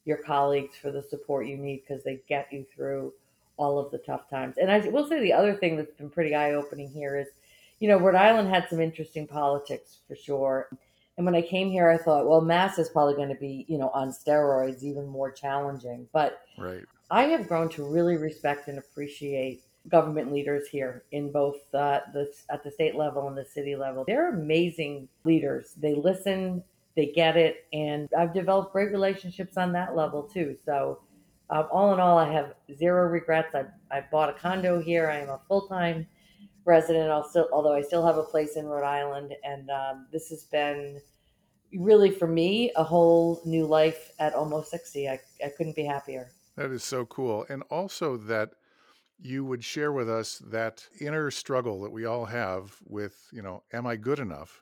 your 0.05 0.17
colleagues 0.17 0.75
for 0.77 0.91
the 0.91 1.01
support 1.01 1.47
you 1.47 1.57
need 1.57 1.83
because 1.87 2.03
they 2.03 2.21
get 2.27 2.47
you 2.51 2.65
through 2.73 3.13
all 3.57 3.79
of 3.79 3.91
the 3.91 3.97
tough 3.99 4.29
times. 4.29 4.57
And 4.57 4.71
I 4.71 4.79
will 4.79 5.07
say 5.07 5.19
the 5.19 5.33
other 5.33 5.55
thing 5.55 5.75
that's 5.75 5.93
been 5.93 6.09
pretty 6.09 6.35
eye 6.35 6.53
opening 6.53 6.89
here 6.89 7.17
is, 7.17 7.27
you 7.79 7.87
know, 7.87 7.97
Rhode 7.97 8.15
Island 8.15 8.49
had 8.49 8.67
some 8.69 8.79
interesting 8.79 9.27
politics 9.27 9.99
for 10.07 10.15
sure. 10.15 10.69
And 11.17 11.25
when 11.25 11.35
I 11.35 11.41
came 11.41 11.69
here, 11.69 11.89
I 11.89 11.97
thought, 11.97 12.27
well, 12.27 12.41
Mass 12.41 12.77
is 12.77 12.89
probably 12.89 13.15
going 13.15 13.29
to 13.29 13.39
be, 13.39 13.65
you 13.69 13.77
know, 13.77 13.89
on 13.89 14.09
steroids, 14.09 14.83
even 14.83 15.07
more 15.07 15.31
challenging. 15.31 16.07
But 16.11 16.41
right. 16.57 16.83
I 17.09 17.23
have 17.23 17.47
grown 17.47 17.69
to 17.69 17.89
really 17.89 18.17
respect 18.17 18.67
and 18.67 18.77
appreciate 18.77 19.63
government 19.89 20.33
leaders 20.33 20.67
here 20.67 21.03
in 21.11 21.31
both 21.31 21.57
uh, 21.73 21.99
the 22.13 22.27
at 22.49 22.63
the 22.63 22.71
state 22.71 22.95
level 22.95 23.27
and 23.27 23.37
the 23.37 23.45
city 23.45 23.75
level. 23.75 24.03
They're 24.05 24.29
amazing 24.29 25.07
leaders. 25.23 25.73
They 25.77 25.93
listen 25.93 26.63
they 26.95 27.07
get 27.07 27.37
it. 27.37 27.65
And 27.73 28.09
I've 28.17 28.33
developed 28.33 28.71
great 28.71 28.91
relationships 28.91 29.57
on 29.57 29.73
that 29.73 29.95
level 29.95 30.23
too. 30.23 30.55
So, 30.65 30.99
um, 31.49 31.67
all 31.71 31.93
in 31.93 31.99
all, 31.99 32.17
I 32.17 32.31
have 32.31 32.55
zero 32.75 33.07
regrets. 33.07 33.53
I, 33.53 33.65
I 33.95 34.03
bought 34.11 34.29
a 34.29 34.33
condo 34.33 34.81
here. 34.81 35.09
I 35.09 35.19
am 35.19 35.29
a 35.29 35.39
full 35.47 35.67
time 35.67 36.07
resident. 36.65 37.09
I'll 37.11 37.27
still, 37.29 37.47
although 37.53 37.73
I 37.73 37.81
still 37.81 38.05
have 38.05 38.17
a 38.17 38.23
place 38.23 38.55
in 38.57 38.65
Rhode 38.65 38.85
Island, 38.85 39.33
and 39.43 39.69
um, 39.69 40.07
this 40.11 40.29
has 40.29 40.43
been 40.45 40.99
really 41.77 42.11
for 42.11 42.27
me 42.27 42.71
a 42.75 42.83
whole 42.83 43.41
new 43.45 43.65
life 43.65 44.11
at 44.19 44.33
almost 44.33 44.71
sixty. 44.71 45.07
I, 45.07 45.19
I 45.43 45.49
couldn't 45.49 45.75
be 45.75 45.85
happier. 45.85 46.31
That 46.55 46.71
is 46.71 46.83
so 46.83 47.05
cool, 47.05 47.45
and 47.49 47.63
also 47.69 48.17
that 48.17 48.51
you 49.17 49.45
would 49.45 49.63
share 49.63 49.93
with 49.93 50.09
us 50.09 50.41
that 50.45 50.87
inner 50.99 51.31
struggle 51.31 51.81
that 51.81 51.91
we 51.91 52.05
all 52.05 52.25
have 52.25 52.75
with, 52.85 53.27
you 53.31 53.41
know, 53.41 53.63
am 53.71 53.87
I 53.87 53.95
good 53.95 54.19
enough? 54.19 54.61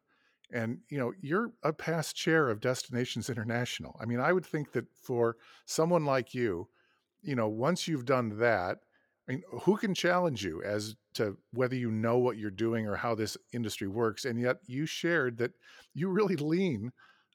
And 0.52 0.80
you 0.90 1.00
know, 1.00 1.12
you're 1.20 1.54
a 1.64 1.74
past 1.74 2.16
chair 2.16 2.50
of 2.50 2.62
Destinations 2.62 3.30
International. 3.30 3.98
I 4.00 4.06
mean, 4.06 4.20
I 4.20 4.32
would 4.32 4.46
think 4.46 4.72
that 4.74 4.86
for 4.94 5.38
someone 5.66 6.06
like 6.06 6.36
you, 6.36 6.68
you 7.24 7.36
know, 7.36 7.48
once 7.48 7.88
you've 7.88 8.06
done 8.06 8.38
that, 8.38 8.80
I 9.28 9.34
mean, 9.34 9.44
who 9.62 9.78
can 9.78 9.94
challenge 9.94 10.44
you 10.44 10.62
as 10.64 10.96
to 11.14 11.38
whether 11.54 11.76
you 11.76 11.92
know 11.92 12.18
what 12.18 12.38
you're 12.38 12.52
doing 12.52 12.88
or 12.88 12.96
how 12.96 13.16
this 13.16 13.38
industry 13.54 13.88
works? 13.88 14.26
And 14.26 14.40
yet, 14.40 14.58
you 14.68 14.86
shared 14.86 15.38
that 15.38 15.52
you 15.94 16.10
really 16.10 16.36
lean, 16.36 16.92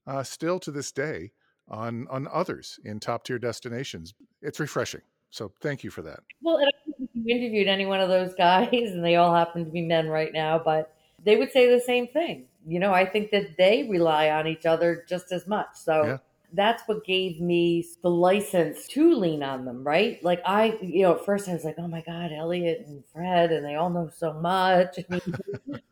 uh, 0.06 0.22
still 0.22 0.58
to 0.60 0.70
this 0.70 0.92
day, 0.92 1.32
on 1.66 2.06
on 2.10 2.28
others 2.32 2.78
in 2.84 3.00
top 3.00 3.24
tier 3.24 3.38
destinations. 3.38 4.14
It's 4.42 4.60
refreshing. 4.60 5.02
So 5.30 5.52
thank 5.60 5.84
you 5.84 5.90
for 5.90 6.02
that. 6.02 6.20
Well, 6.42 6.56
and 6.56 6.70
if 6.86 7.08
you 7.14 7.34
interviewed 7.34 7.68
any 7.68 7.86
one 7.86 8.00
of 8.00 8.08
those 8.08 8.34
guys, 8.34 8.68
and 8.72 9.04
they 9.04 9.16
all 9.16 9.34
happen 9.34 9.64
to 9.64 9.70
be 9.70 9.82
men 9.82 10.08
right 10.08 10.32
now, 10.32 10.60
but 10.62 10.94
they 11.24 11.36
would 11.36 11.52
say 11.52 11.70
the 11.70 11.80
same 11.80 12.06
thing. 12.06 12.46
You 12.66 12.80
know, 12.80 12.92
I 12.92 13.06
think 13.06 13.30
that 13.30 13.56
they 13.56 13.88
rely 13.88 14.30
on 14.30 14.46
each 14.46 14.66
other 14.66 15.04
just 15.08 15.32
as 15.32 15.46
much. 15.46 15.68
So 15.72 16.04
yeah 16.04 16.18
that's 16.52 16.82
what 16.86 17.04
gave 17.04 17.40
me 17.40 17.86
the 18.02 18.08
license 18.08 18.86
to 18.88 19.12
lean 19.14 19.42
on 19.42 19.64
them, 19.64 19.84
right? 19.84 20.22
Like 20.24 20.40
I, 20.46 20.78
you 20.80 21.02
know, 21.02 21.14
at 21.14 21.24
first 21.24 21.48
I 21.48 21.52
was 21.52 21.64
like, 21.64 21.76
oh 21.78 21.88
my 21.88 22.00
God, 22.00 22.32
Elliott 22.32 22.84
and 22.86 23.04
Fred, 23.12 23.52
and 23.52 23.64
they 23.64 23.74
all 23.74 23.90
know 23.90 24.10
so 24.14 24.32
much. 24.32 24.98
and 25.08 25.22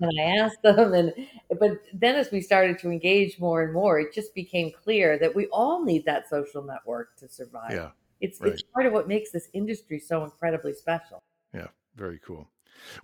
I 0.02 0.22
asked 0.38 0.62
them, 0.62 0.94
and 0.94 1.12
but 1.58 1.82
then 1.92 2.16
as 2.16 2.30
we 2.30 2.40
started 2.40 2.78
to 2.80 2.90
engage 2.90 3.38
more 3.38 3.62
and 3.62 3.72
more, 3.72 4.00
it 4.00 4.14
just 4.14 4.34
became 4.34 4.72
clear 4.72 5.18
that 5.18 5.34
we 5.34 5.46
all 5.46 5.84
need 5.84 6.04
that 6.06 6.28
social 6.28 6.62
network 6.62 7.16
to 7.18 7.28
survive. 7.28 7.72
Yeah, 7.72 7.90
it's 8.20 8.40
right. 8.40 8.52
it's 8.52 8.62
part 8.72 8.86
of 8.86 8.92
what 8.92 9.08
makes 9.08 9.30
this 9.30 9.48
industry 9.52 9.98
so 9.98 10.24
incredibly 10.24 10.72
special. 10.72 11.22
Yeah, 11.52 11.68
very 11.96 12.18
cool. 12.18 12.48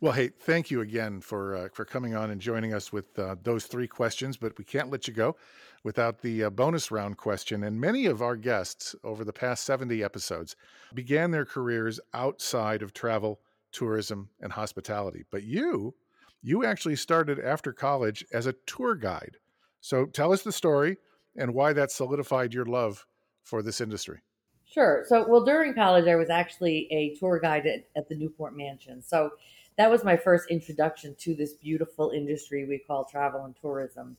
Well, 0.01 0.13
hey, 0.13 0.29
thank 0.29 0.71
you 0.71 0.81
again 0.81 1.21
for 1.21 1.57
uh, 1.57 1.69
for 1.73 1.85
coming 1.85 2.15
on 2.15 2.31
and 2.31 2.41
joining 2.41 2.73
us 2.73 2.93
with 2.93 3.19
uh, 3.19 3.37
those 3.43 3.67
three 3.67 3.89
questions. 3.89 4.37
But 4.37 4.57
we 4.59 4.65
can't 4.65 4.91
let 4.91 5.07
you 5.07 5.15
go 5.15 5.37
without 5.85 6.21
the 6.21 6.45
uh, 6.45 6.51
bonus 6.51 6.91
round 6.91 7.17
question. 7.17 7.65
And 7.65 7.81
many 7.81 8.07
of 8.07 8.23
our 8.23 8.37
guests 8.37 8.95
over 9.05 9.25
the 9.25 9.33
past 9.33 9.65
70 9.65 10.03
episodes 10.03 10.57
began 10.95 11.31
their 11.31 11.45
careers 11.45 12.01
outside 12.15 12.83
of 12.83 12.93
travel, 12.93 13.41
tourism, 13.73 14.29
and 14.41 14.53
hospitality. 14.53 15.25
But 15.31 15.43
you, 15.43 15.95
you 16.43 16.65
actually 16.65 16.97
started 16.97 17.39
after 17.39 17.73
college 17.73 18.25
as 18.33 18.47
a 18.47 18.55
tour 18.67 18.95
guide. 18.95 19.37
So 19.81 20.07
tell 20.07 20.33
us 20.33 20.43
the 20.43 20.53
story 20.53 20.99
and 21.37 21.55
why 21.55 21.73
that 21.73 21.91
solidified 21.91 22.55
your 22.55 22.67
love 22.67 23.07
for 23.43 23.63
this 23.63 23.81
industry. 23.81 24.21
Sure. 24.65 25.05
So, 25.07 25.27
well, 25.29 25.45
during 25.45 25.75
college, 25.75 26.07
I 26.07 26.17
was 26.17 26.31
actually 26.31 26.89
a 26.91 27.15
tour 27.19 27.39
guide 27.39 27.67
at, 27.67 27.85
at 27.95 28.09
the 28.09 28.15
Newport 28.15 28.57
Mansion. 28.57 29.03
So, 29.03 29.31
that 29.79 29.91
was 29.91 30.05
my 30.05 30.17
first 30.17 30.51
introduction 30.51 31.15
to 31.21 31.35
this 31.35 31.55
beautiful 31.55 32.11
industry 32.11 32.67
we 32.67 32.79
call 32.79 33.05
travel 33.05 33.45
and 33.45 33.55
tourism. 33.61 34.17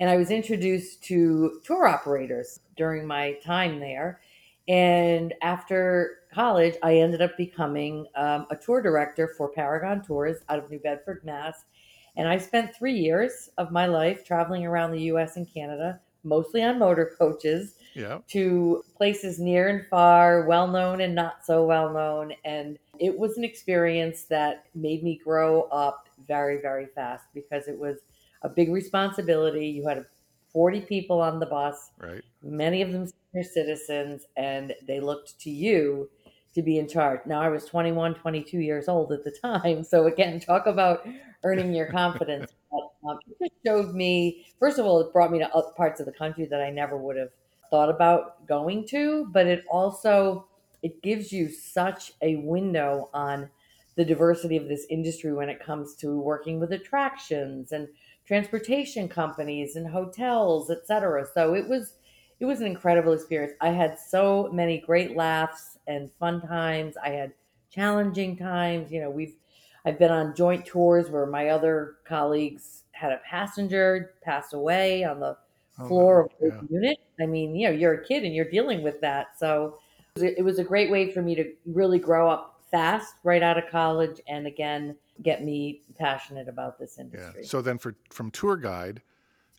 And 0.00 0.08
I 0.08 0.16
was 0.16 0.30
introduced 0.30 1.02
to 1.04 1.60
tour 1.64 1.86
operators 1.86 2.60
during 2.76 3.06
my 3.06 3.32
time 3.44 3.80
there. 3.80 4.20
And 4.68 5.34
after 5.42 6.18
college, 6.32 6.74
I 6.82 6.96
ended 6.96 7.22
up 7.22 7.36
becoming 7.36 8.06
um, 8.14 8.46
a 8.50 8.56
tour 8.56 8.82
director 8.82 9.28
for 9.36 9.48
Paragon 9.48 10.02
Tours 10.02 10.38
out 10.48 10.58
of 10.58 10.70
New 10.70 10.78
Bedford, 10.78 11.24
Mass. 11.24 11.64
And 12.16 12.28
I 12.28 12.38
spent 12.38 12.76
three 12.76 12.98
years 12.98 13.50
of 13.58 13.72
my 13.72 13.86
life 13.86 14.24
traveling 14.24 14.66
around 14.66 14.90
the 14.92 15.02
US 15.12 15.36
and 15.36 15.52
Canada, 15.52 16.00
mostly 16.22 16.62
on 16.62 16.78
motor 16.78 17.14
coaches 17.18 17.76
yeah. 17.94 18.18
to 18.28 18.84
places 18.96 19.38
near 19.38 19.68
and 19.68 19.86
far, 19.86 20.42
well 20.46 20.68
known 20.68 21.00
and 21.00 21.14
not 21.14 21.46
so 21.46 21.64
well 21.64 21.92
known. 21.92 22.34
And 22.44 22.78
it 22.98 23.16
was 23.16 23.38
an 23.38 23.44
experience 23.44 24.24
that 24.24 24.66
made 24.74 25.02
me 25.02 25.20
grow 25.22 25.62
up 25.72 26.08
very, 26.26 26.60
very 26.60 26.86
fast 26.86 27.24
because 27.32 27.68
it 27.68 27.78
was 27.78 27.98
a 28.42 28.48
big 28.48 28.70
responsibility. 28.70 29.66
You 29.66 29.86
had 29.86 30.04
40 30.52 30.82
people 30.82 31.20
on 31.20 31.38
the 31.38 31.46
bus, 31.46 31.90
right? 31.98 32.22
Many 32.42 32.82
of 32.82 32.92
them 32.92 33.06
senior 33.06 33.44
citizens, 33.44 34.26
and 34.36 34.74
they 34.86 35.00
looked 35.00 35.38
to 35.40 35.50
you 35.50 36.08
to 36.54 36.62
be 36.62 36.78
in 36.78 36.88
charge. 36.88 37.20
Now, 37.26 37.40
I 37.40 37.48
was 37.48 37.64
21, 37.66 38.14
22 38.14 38.58
years 38.58 38.88
old 38.88 39.12
at 39.12 39.24
the 39.24 39.30
time. 39.30 39.84
So, 39.84 40.06
again, 40.06 40.40
talk 40.40 40.66
about 40.66 41.06
earning 41.44 41.74
your 41.74 41.86
confidence. 41.86 42.52
but, 42.70 43.08
um, 43.08 43.18
it 43.28 43.36
just 43.38 43.54
showed 43.66 43.94
me, 43.94 44.46
first 44.58 44.78
of 44.78 44.86
all, 44.86 45.00
it 45.00 45.12
brought 45.12 45.30
me 45.30 45.38
to 45.38 45.54
other 45.54 45.70
parts 45.76 46.00
of 46.00 46.06
the 46.06 46.12
country 46.12 46.46
that 46.46 46.60
I 46.60 46.70
never 46.70 46.96
would 46.96 47.16
have 47.16 47.30
thought 47.70 47.90
about 47.90 48.46
going 48.46 48.86
to, 48.88 49.28
but 49.30 49.46
it 49.46 49.64
also 49.70 50.48
it 50.82 51.02
gives 51.02 51.32
you 51.32 51.48
such 51.48 52.12
a 52.22 52.36
window 52.36 53.10
on 53.12 53.50
the 53.96 54.04
diversity 54.04 54.56
of 54.56 54.68
this 54.68 54.86
industry 54.90 55.32
when 55.32 55.48
it 55.48 55.60
comes 55.60 55.96
to 55.96 56.20
working 56.20 56.60
with 56.60 56.72
attractions 56.72 57.72
and 57.72 57.88
transportation 58.28 59.08
companies 59.08 59.74
and 59.74 59.88
hotels, 59.88 60.70
etc. 60.70 61.26
So 61.32 61.54
it 61.54 61.66
was 61.66 61.94
it 62.38 62.44
was 62.44 62.60
an 62.60 62.66
incredible 62.66 63.14
experience. 63.14 63.54
I 63.60 63.70
had 63.70 63.98
so 63.98 64.50
many 64.52 64.78
great 64.78 65.16
laughs 65.16 65.78
and 65.88 66.10
fun 66.20 66.42
times. 66.42 66.96
I 67.02 67.08
had 67.08 67.32
challenging 67.70 68.36
times. 68.36 68.92
You 68.92 69.00
know, 69.00 69.10
we've 69.10 69.34
I've 69.86 69.98
been 69.98 70.12
on 70.12 70.34
joint 70.36 70.66
tours 70.66 71.08
where 71.08 71.24
my 71.24 71.48
other 71.48 71.96
colleagues 72.06 72.82
had 72.92 73.12
a 73.12 73.20
passenger 73.28 74.12
pass 74.22 74.52
away 74.52 75.04
on 75.04 75.20
the 75.20 75.36
oh, 75.78 75.88
floor 75.88 76.20
of 76.24 76.30
the 76.38 76.68
unit. 76.70 76.98
I 77.18 77.24
mean, 77.24 77.56
you 77.56 77.68
know, 77.68 77.74
you're 77.74 77.94
a 77.94 78.04
kid 78.04 78.24
and 78.24 78.34
you're 78.34 78.50
dealing 78.50 78.82
with 78.82 79.00
that. 79.00 79.38
So 79.38 79.78
it 80.16 80.44
was 80.44 80.58
a 80.58 80.64
great 80.64 80.90
way 80.90 81.10
for 81.12 81.22
me 81.22 81.34
to 81.36 81.52
really 81.64 81.98
grow 81.98 82.28
up 82.28 82.57
fast 82.70 83.14
right 83.24 83.42
out 83.42 83.58
of 83.58 83.64
college 83.70 84.20
and 84.28 84.46
again 84.46 84.96
get 85.22 85.44
me 85.44 85.82
passionate 85.98 86.48
about 86.48 86.78
this 86.78 86.98
industry. 86.98 87.42
Yeah. 87.42 87.48
So 87.48 87.60
then 87.60 87.78
for 87.78 87.94
from 88.10 88.30
tour 88.30 88.56
guide, 88.56 89.02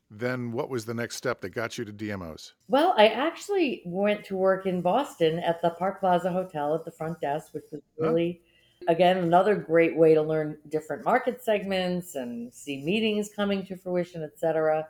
then 0.10 0.52
what 0.52 0.69
was 0.69 0.86
the 0.86 0.93
next 0.93 1.15
step 1.15 1.41
that 1.41 1.50
got 1.50 1.78
you 1.78 1.86
to 1.86 1.93
DMOs? 1.93 2.54
Well, 2.67 2.93
I 2.98 3.10
actually 3.10 3.84
went 3.86 4.24
to 4.26 4.36
work 4.36 4.65
in 4.65 4.82
Boston 4.82 5.39
at 5.39 5.62
the 5.62 5.72
Park 5.72 6.00
Plaza 6.00 6.32
Hotel 6.32 6.74
at 6.74 6.86
the 6.86 6.91
front 6.91 7.19
desk, 7.22 7.54
which 7.54 7.65
was 7.72 7.82
really 7.98 8.41
huh? 8.88 8.93
again 8.93 9.17
another 9.17 9.56
great 9.56 9.95
way 9.95 10.13
to 10.13 10.22
learn 10.22 10.58
different 10.69 11.06
market 11.06 11.43
segments 11.43 12.15
and 12.15 12.54
see 12.54 12.82
meetings 12.84 13.30
coming 13.36 13.65
to 13.65 13.76
fruition, 13.76 14.24
etc. 14.24 14.88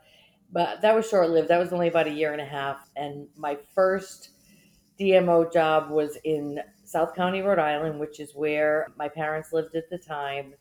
But 0.52 0.82
that 0.82 0.96
was 0.96 1.08
short 1.08 1.30
lived. 1.30 1.50
That 1.50 1.60
was 1.60 1.74
only 1.74 1.90
about 1.90 2.08
a 2.08 2.12
year 2.12 2.32
and 2.32 2.42
a 2.42 2.46
half. 2.46 2.90
And 2.96 3.28
my 3.36 3.58
first 3.76 4.32
DMO 5.00 5.52
job 5.52 5.90
was 5.90 6.18
in 6.24 6.60
South 6.90 7.14
County, 7.16 7.42
Rhode 7.42 7.60
Island, 7.60 8.00
which 8.00 8.20
is 8.20 8.34
where 8.34 8.88
my 8.98 9.08
parents 9.08 9.54
lived 9.54 9.76
at 9.76 9.90
the 9.92 9.98
time. 9.98 10.56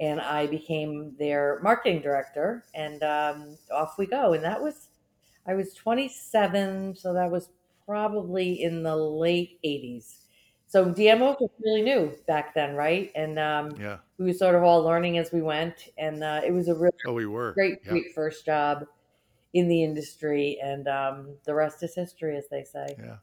And 0.00 0.20
I 0.20 0.46
became 0.46 1.14
their 1.18 1.58
marketing 1.60 2.02
director, 2.02 2.64
and 2.72 3.02
um, 3.02 3.58
off 3.72 3.98
we 3.98 4.06
go. 4.06 4.32
And 4.32 4.44
that 4.44 4.62
was, 4.62 4.90
I 5.44 5.54
was 5.54 5.74
27, 5.74 6.94
so 6.94 7.12
that 7.12 7.28
was 7.28 7.48
probably 7.84 8.62
in 8.62 8.84
the 8.84 8.94
late 8.94 9.58
80s. 9.64 10.18
So 10.68 10.84
DMO 10.84 11.40
was 11.40 11.50
really 11.64 11.82
new 11.82 12.12
back 12.28 12.54
then, 12.54 12.76
right? 12.76 13.10
And 13.16 13.40
um, 13.40 13.74
yeah, 13.80 13.98
we 14.18 14.26
were 14.26 14.32
sort 14.32 14.54
of 14.54 14.62
all 14.62 14.84
learning 14.84 15.18
as 15.18 15.32
we 15.32 15.42
went, 15.42 15.88
and 15.96 16.22
uh, 16.22 16.42
it 16.44 16.52
was 16.52 16.68
a 16.68 16.74
really 16.74 16.92
oh, 17.06 17.12
we 17.12 17.26
were 17.26 17.52
great, 17.54 17.78
yeah. 17.84 17.90
great 17.90 18.14
first 18.14 18.46
job 18.46 18.84
in 19.54 19.66
the 19.66 19.82
industry, 19.82 20.60
and 20.62 20.86
um, 20.86 21.34
the 21.44 21.54
rest 21.54 21.82
is 21.82 21.94
history, 21.94 22.36
as 22.36 22.48
they 22.50 22.62
say. 22.62 22.94
Yeah. 22.98 23.16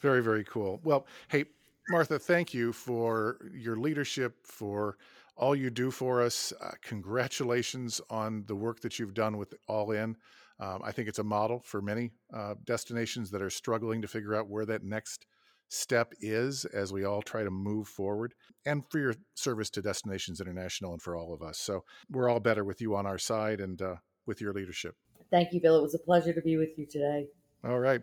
Very, 0.00 0.22
very 0.22 0.44
cool. 0.44 0.80
Well, 0.84 1.06
hey, 1.28 1.46
Martha, 1.90 2.18
thank 2.18 2.52
you 2.52 2.72
for 2.72 3.38
your 3.54 3.76
leadership, 3.76 4.34
for 4.44 4.98
all 5.36 5.56
you 5.56 5.70
do 5.70 5.90
for 5.90 6.20
us. 6.20 6.52
Uh, 6.60 6.72
congratulations 6.82 8.00
on 8.10 8.44
the 8.46 8.54
work 8.54 8.80
that 8.80 8.98
you've 8.98 9.14
done 9.14 9.38
with 9.38 9.54
All 9.68 9.92
In. 9.92 10.14
Um, 10.60 10.82
I 10.84 10.92
think 10.92 11.08
it's 11.08 11.18
a 11.18 11.24
model 11.24 11.60
for 11.64 11.80
many 11.80 12.10
uh, 12.34 12.54
destinations 12.64 13.30
that 13.30 13.40
are 13.40 13.48
struggling 13.48 14.02
to 14.02 14.08
figure 14.08 14.34
out 14.34 14.50
where 14.50 14.66
that 14.66 14.84
next 14.84 15.24
step 15.70 16.12
is 16.20 16.66
as 16.66 16.92
we 16.92 17.04
all 17.04 17.22
try 17.22 17.42
to 17.42 17.50
move 17.50 17.88
forward, 17.88 18.34
and 18.66 18.82
for 18.90 18.98
your 18.98 19.14
service 19.34 19.70
to 19.70 19.82
Destinations 19.82 20.40
International 20.40 20.92
and 20.92 21.00
for 21.00 21.16
all 21.16 21.32
of 21.32 21.42
us. 21.42 21.58
So 21.58 21.84
we're 22.10 22.28
all 22.28 22.40
better 22.40 22.64
with 22.64 22.82
you 22.82 22.96
on 22.96 23.06
our 23.06 23.18
side 23.18 23.60
and 23.60 23.80
uh, 23.80 23.96
with 24.26 24.40
your 24.40 24.52
leadership. 24.52 24.94
Thank 25.30 25.52
you, 25.52 25.60
Bill. 25.60 25.78
It 25.78 25.82
was 25.82 25.94
a 25.94 25.98
pleasure 25.98 26.32
to 26.34 26.40
be 26.42 26.56
with 26.58 26.76
you 26.76 26.86
today. 26.86 27.26
All 27.64 27.80
right. 27.80 28.00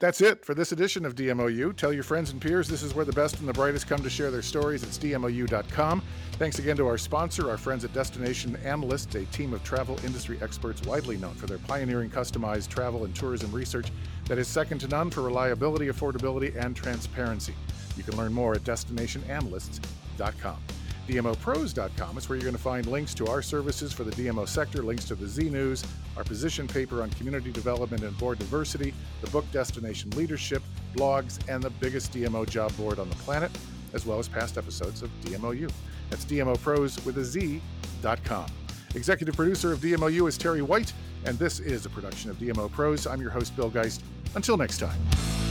That's 0.00 0.20
it 0.20 0.44
for 0.44 0.52
this 0.52 0.72
edition 0.72 1.04
of 1.04 1.14
DMOU. 1.14 1.76
Tell 1.76 1.92
your 1.92 2.02
friends 2.02 2.32
and 2.32 2.40
peers 2.40 2.66
this 2.66 2.82
is 2.82 2.92
where 2.92 3.04
the 3.04 3.12
best 3.12 3.38
and 3.38 3.48
the 3.48 3.52
brightest 3.52 3.86
come 3.86 4.02
to 4.02 4.10
share 4.10 4.32
their 4.32 4.42
stories. 4.42 4.82
It's 4.82 4.98
DMOU.com. 4.98 6.02
Thanks 6.32 6.58
again 6.58 6.76
to 6.78 6.88
our 6.88 6.98
sponsor, 6.98 7.48
our 7.48 7.56
friends 7.56 7.84
at 7.84 7.92
Destination 7.92 8.56
Analysts, 8.64 9.14
a 9.14 9.24
team 9.26 9.54
of 9.54 9.62
travel 9.62 9.96
industry 10.04 10.38
experts 10.42 10.82
widely 10.82 11.16
known 11.18 11.34
for 11.34 11.46
their 11.46 11.58
pioneering 11.58 12.10
customized 12.10 12.68
travel 12.68 13.04
and 13.04 13.14
tourism 13.14 13.52
research 13.52 13.92
that 14.24 14.38
is 14.38 14.48
second 14.48 14.80
to 14.80 14.88
none 14.88 15.08
for 15.10 15.22
reliability, 15.22 15.86
affordability, 15.86 16.56
and 16.56 16.74
transparency. 16.74 17.54
You 17.96 18.02
can 18.02 18.16
learn 18.16 18.32
more 18.32 18.54
at 18.54 18.64
destinationanalysts.com. 18.64 20.56
DMOproz.com 21.06 22.18
is 22.18 22.28
where 22.28 22.36
you're 22.36 22.44
going 22.44 22.56
to 22.56 22.62
find 22.62 22.86
links 22.86 23.14
to 23.14 23.26
our 23.28 23.40
services 23.40 23.92
for 23.92 24.02
the 24.02 24.10
DMO 24.12 24.48
sector, 24.48 24.82
links 24.82 25.04
to 25.04 25.14
the 25.14 25.26
Z 25.26 25.48
News, 25.50 25.84
our 26.16 26.24
position 26.24 26.66
paper 26.66 27.02
on 27.02 27.10
community 27.10 27.52
development 27.52 28.02
and 28.02 28.16
board 28.18 28.38
diversity, 28.38 28.92
the 29.20 29.30
book 29.30 29.44
Destination 29.52 30.10
Leadership, 30.10 30.62
blogs, 30.94 31.38
and 31.48 31.62
the 31.62 31.70
biggest 31.70 32.12
DMO 32.12 32.48
job 32.48 32.76
board 32.76 32.98
on 32.98 33.08
the 33.08 33.14
planet, 33.16 33.50
as 33.92 34.04
well 34.04 34.18
as 34.18 34.28
past 34.28 34.58
episodes 34.58 35.02
of 35.02 35.10
DMOU. 35.22 35.70
That's 36.10 36.24
DMOproz 36.24 37.04
with 37.04 37.18
a 37.18 37.24
Z.com. 37.24 38.46
Executive 38.94 39.36
producer 39.36 39.72
of 39.72 39.78
DMOU 39.80 40.28
is 40.28 40.36
Terry 40.36 40.62
White, 40.62 40.92
and 41.24 41.38
this 41.38 41.60
is 41.60 41.86
a 41.86 41.90
production 41.90 42.30
of 42.30 42.38
DMO 42.38 42.70
Pros. 42.70 43.06
I'm 43.06 43.20
your 43.20 43.30
host, 43.30 43.54
Bill 43.54 43.70
Geist. 43.70 44.02
Until 44.34 44.56
next 44.56 44.78
time. 44.78 45.45